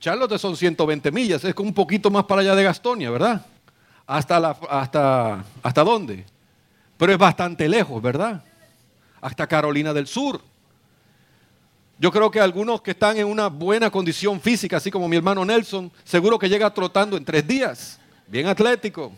[0.00, 3.46] Charlotte son 120 millas, es como un poquito más para allá de Gastonia, ¿verdad?
[4.04, 6.24] Hasta, hasta, ¿Hasta dónde?
[6.96, 8.42] Pero es bastante lejos, ¿verdad?
[9.20, 10.40] Hasta Carolina del Sur.
[12.02, 15.44] Yo creo que algunos que están en una buena condición física, así como mi hermano
[15.44, 17.96] Nelson, seguro que llega trotando en tres días,
[18.26, 19.12] bien atlético.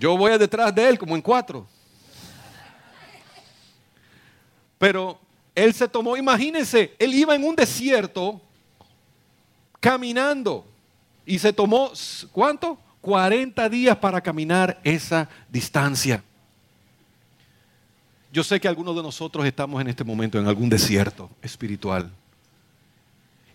[0.00, 1.64] Yo voy detrás de él como en cuatro.
[4.78, 5.20] Pero
[5.54, 8.40] él se tomó, imagínense, él iba en un desierto
[9.78, 10.66] caminando
[11.24, 11.92] y se tomó,
[12.32, 12.80] ¿cuánto?
[13.00, 16.20] 40 días para caminar esa distancia.
[18.30, 22.10] Yo sé que algunos de nosotros estamos en este momento en algún desierto espiritual.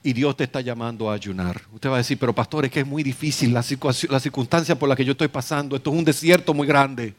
[0.02, 1.62] Y Dios te está llamando a ayunar.
[1.74, 3.64] Usted va a decir, pero pastor, es que es muy difícil la,
[4.10, 5.76] la circunstancia por la que yo estoy pasando.
[5.76, 7.14] Esto es un desierto muy grande.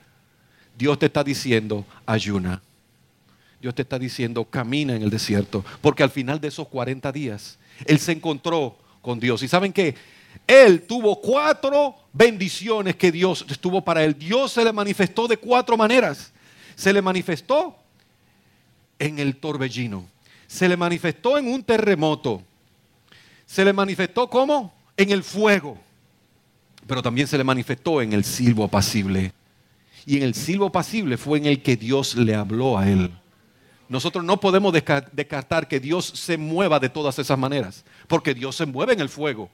[0.76, 2.61] Dios te está diciendo, ayuna.
[3.61, 5.64] Dios te está diciendo, camina en el desierto.
[5.80, 9.42] Porque al final de esos 40 días, Él se encontró con Dios.
[9.42, 9.94] ¿Y saben qué?
[10.46, 14.18] Él tuvo cuatro bendiciones que Dios estuvo para él.
[14.18, 16.34] Dios se le manifestó de cuatro maneras
[16.75, 17.77] se le manifestó
[18.99, 20.07] en el torbellino,
[20.47, 22.43] se le manifestó en un terremoto,
[23.47, 25.79] se le manifestó como en el fuego,
[26.87, 29.33] pero también se le manifestó en el silbo apacible.
[30.07, 33.11] Y en el silbo apacible fue en el que Dios le habló a él.
[33.89, 38.66] Nosotros no podemos descartar que Dios se mueva de todas esas maneras, porque Dios se
[38.66, 39.51] mueve en el fuego.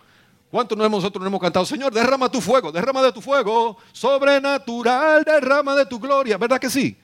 [0.51, 5.77] ¿Cuántos nosotros no hemos cantado, Señor, derrama tu fuego, derrama de tu fuego, sobrenatural, derrama
[5.77, 6.37] de tu gloria?
[6.37, 6.97] ¿Verdad que sí?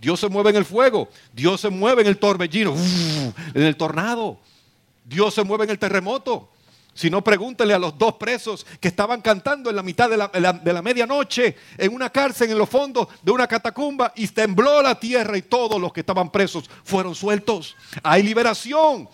[0.00, 2.74] Dios se mueve en el fuego, Dios se mueve en el torbellino,
[3.54, 4.38] en el tornado,
[5.04, 6.48] Dios se mueve en el terremoto.
[6.94, 10.28] Si no, pregúntenle a los dos presos que estaban cantando en la mitad de la,
[10.28, 14.98] de la, medianoche en una cárcel en los fondos de una catacumba y tembló la
[14.98, 17.76] tierra y todos los que estaban presos fueron sueltos.
[18.02, 19.08] Hay liberación.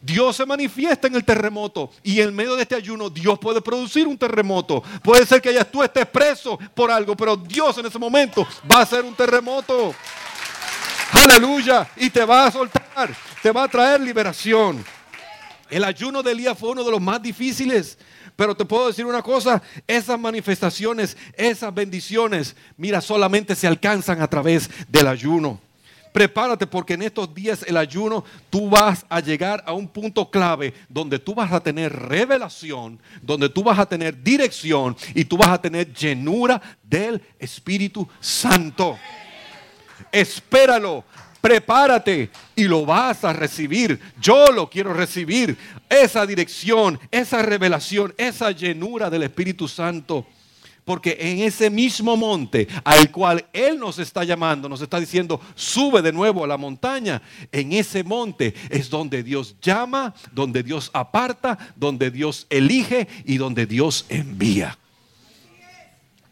[0.00, 4.06] Dios se manifiesta en el terremoto y en medio de este ayuno Dios puede producir
[4.06, 4.82] un terremoto.
[5.02, 8.78] Puede ser que ya tú estés preso por algo, pero Dios en ese momento va
[8.78, 9.94] a hacer un terremoto.
[11.12, 11.88] Aleluya.
[11.96, 14.84] Y te va a soltar, te va a traer liberación.
[15.70, 17.98] El ayuno de Elías fue uno de los más difíciles.
[18.36, 24.28] Pero te puedo decir una cosa, esas manifestaciones, esas bendiciones, mira, solamente se alcanzan a
[24.28, 25.60] través del ayuno.
[26.12, 30.74] Prepárate porque en estos días el ayuno tú vas a llegar a un punto clave
[30.88, 35.48] donde tú vas a tener revelación, donde tú vas a tener dirección y tú vas
[35.48, 38.98] a tener llenura del Espíritu Santo.
[40.10, 41.04] Espéralo,
[41.40, 44.00] prepárate y lo vas a recibir.
[44.20, 45.56] Yo lo quiero recibir.
[45.88, 50.26] Esa dirección, esa revelación, esa llenura del Espíritu Santo.
[50.88, 56.00] Porque en ese mismo monte al cual Él nos está llamando, nos está diciendo, sube
[56.00, 57.20] de nuevo a la montaña.
[57.52, 63.66] En ese monte es donde Dios llama, donde Dios aparta, donde Dios elige y donde
[63.66, 64.78] Dios envía.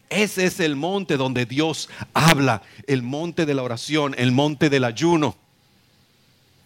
[0.09, 4.85] Ese es el monte donde Dios habla, el monte de la oración, el monte del
[4.85, 5.35] ayuno,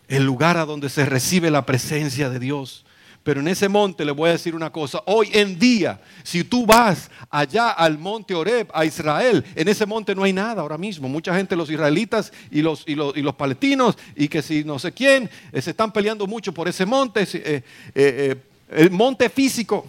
[0.07, 2.85] el lugar a donde se recibe la presencia de Dios.
[3.23, 5.03] Pero en ese monte le voy a decir una cosa.
[5.05, 10.15] Hoy en día, si tú vas allá al monte Oreb, a Israel, en ese monte
[10.15, 11.07] no hay nada ahora mismo.
[11.07, 14.79] Mucha gente, los israelitas y los, y los, y los palestinos, y que si no
[14.79, 17.63] sé quién, eh, se están peleando mucho por ese monte, eh,
[17.93, 18.35] eh,
[18.69, 19.85] el monte físico.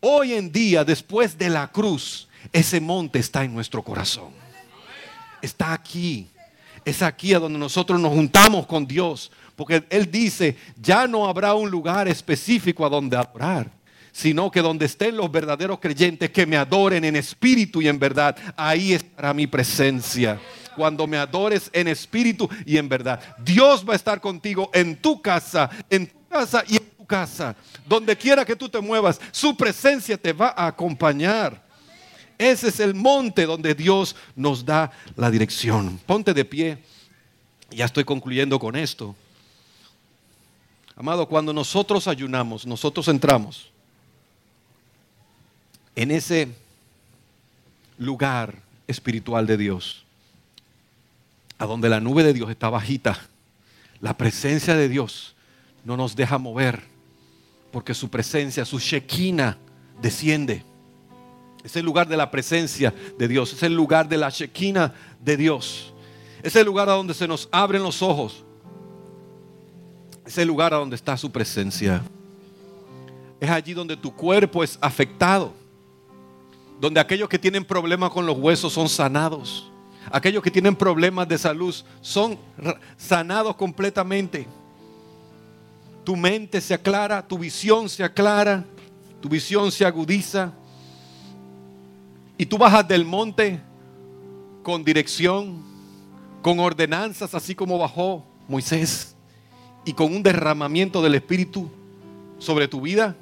[0.00, 4.30] Hoy en día, después de la cruz, ese monte está en nuestro corazón.
[5.40, 6.28] Está aquí.
[6.84, 11.54] Es aquí a donde nosotros nos juntamos con Dios porque Él dice, ya no habrá
[11.54, 13.70] un lugar específico a donde adorar,
[14.12, 18.36] sino que donde estén los verdaderos creyentes que me adoren en espíritu y en verdad,
[18.56, 20.38] ahí estará mi presencia.
[20.76, 25.22] Cuando me adores en espíritu y en verdad, Dios va a estar contigo en tu
[25.22, 27.56] casa, en tu casa y en tu casa.
[27.88, 31.64] Donde quiera que tú te muevas, su presencia te va a acompañar.
[32.38, 35.98] Ese es el monte donde Dios nos da la dirección.
[36.04, 36.78] Ponte de pie.
[37.70, 39.16] Ya estoy concluyendo con esto.
[40.96, 43.70] Amado, cuando nosotros ayunamos, nosotros entramos
[45.94, 46.48] en ese
[47.98, 48.54] lugar
[48.86, 50.04] espiritual de Dios,
[51.58, 53.20] a donde la nube de Dios está bajita.
[54.00, 55.34] La presencia de Dios
[55.84, 56.82] no nos deja mover,
[57.72, 59.58] porque su presencia, su Shekinah,
[60.00, 60.64] desciende.
[61.62, 65.36] Es el lugar de la presencia de Dios, es el lugar de la Shekinah de
[65.36, 65.92] Dios.
[66.42, 68.45] Es el lugar a donde se nos abren los ojos,
[70.26, 72.02] es el lugar a donde está su presencia.
[73.38, 75.52] Es allí donde tu cuerpo es afectado.
[76.80, 79.70] Donde aquellos que tienen problemas con los huesos son sanados.
[80.10, 82.38] Aquellos que tienen problemas de salud son
[82.96, 84.46] sanados completamente.
[86.04, 88.64] Tu mente se aclara, tu visión se aclara,
[89.20, 90.52] tu visión se agudiza.
[92.36, 93.60] Y tú bajas del monte
[94.62, 95.64] con dirección,
[96.42, 99.15] con ordenanzas, así como bajó Moisés
[99.86, 101.70] y con un derramamiento del Espíritu
[102.38, 103.16] sobre tu vida,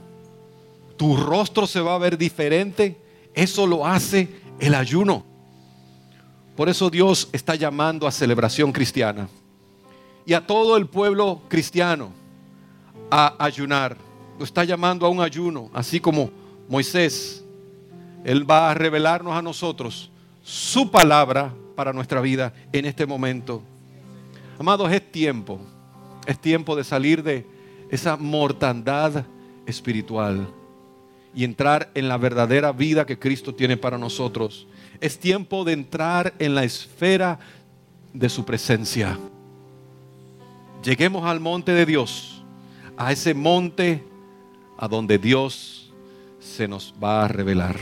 [0.97, 2.97] tu rostro se va a ver diferente.
[3.35, 5.25] Eso lo hace el ayuno.
[6.57, 9.29] Por eso Dios está llamando a celebración cristiana
[10.25, 12.13] y a todo el pueblo cristiano
[13.11, 13.99] a ayunar.
[14.39, 16.31] Lo está llamando a un ayuno, así como
[16.67, 17.45] Moisés.
[18.25, 20.11] Él va a revelarnos a nosotros
[20.43, 23.63] su palabra para nuestra vida en este momento.
[24.59, 25.61] Amados, es tiempo
[26.27, 27.47] es tiempo de salir de
[27.91, 29.25] esa mortandad
[29.67, 30.49] espiritual
[31.35, 34.67] y entrar en la verdadera vida que Cristo tiene para nosotros.
[35.01, 37.39] Es tiempo de entrar en la esfera
[38.13, 39.19] de su presencia.
[40.83, 42.43] Lleguemos al monte de Dios,
[42.97, 44.05] a ese monte
[44.79, 45.93] a donde Dios
[46.39, 47.77] se nos va a revelar.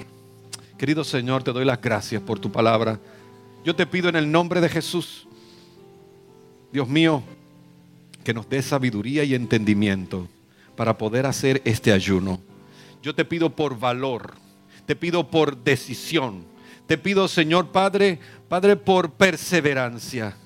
[0.78, 2.98] Querido Señor, te doy las gracias por tu palabra.
[3.64, 5.28] Yo te pido en el nombre de Jesús,
[6.72, 7.22] Dios mío,
[8.22, 10.28] que nos dé sabiduría y entendimiento
[10.76, 12.40] para poder hacer este ayuno.
[13.02, 14.34] Yo te pido por valor,
[14.86, 16.44] te pido por decisión,
[16.86, 18.18] te pido Señor Padre,
[18.48, 20.36] Padre por perseverancia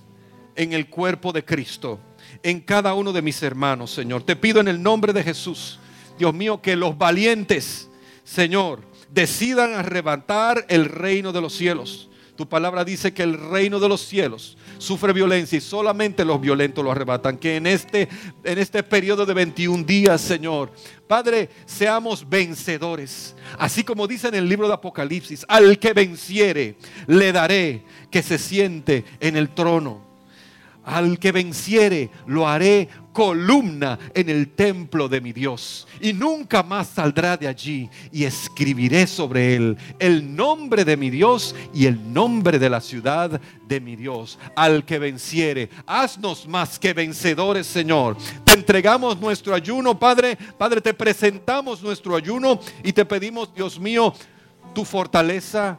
[0.54, 2.00] en el cuerpo de Cristo,
[2.42, 4.22] en cada uno de mis hermanos, Señor.
[4.22, 5.78] Te pido en el nombre de Jesús,
[6.18, 7.88] Dios mío, que los valientes,
[8.24, 12.08] Señor, decidan arrebatar el reino de los cielos.
[12.36, 16.84] Tu palabra dice que el reino de los cielos sufre violencia y solamente los violentos
[16.84, 17.38] lo arrebatan.
[17.38, 18.08] Que en este,
[18.44, 20.70] en este periodo de 21 días, Señor,
[21.08, 23.34] Padre, seamos vencedores.
[23.58, 26.76] Así como dice en el libro de Apocalipsis, al que venciere,
[27.06, 30.05] le daré que se siente en el trono.
[30.86, 35.88] Al que venciere, lo haré columna en el templo de mi Dios.
[36.00, 37.90] Y nunca más saldrá de allí.
[38.12, 43.40] Y escribiré sobre él el nombre de mi Dios y el nombre de la ciudad
[43.66, 44.38] de mi Dios.
[44.54, 48.16] Al que venciere, haznos más que vencedores, Señor.
[48.44, 50.38] Te entregamos nuestro ayuno, Padre.
[50.56, 54.14] Padre, te presentamos nuestro ayuno y te pedimos, Dios mío,
[54.72, 55.78] tu fortaleza,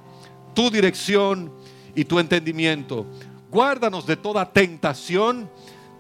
[0.54, 1.50] tu dirección
[1.96, 3.06] y tu entendimiento
[3.50, 5.50] Guárdanos de toda tentación.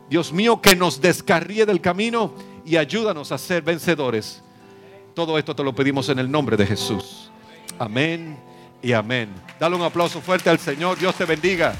[0.09, 2.33] Dios mío, que nos descarríe del camino
[2.65, 4.43] y ayúdanos a ser vencedores.
[5.13, 7.31] Todo esto te lo pedimos en el nombre de Jesús.
[7.79, 8.37] Amén
[8.81, 9.33] y amén.
[9.59, 10.97] Dale un aplauso fuerte al Señor.
[10.97, 11.73] Dios te bendiga.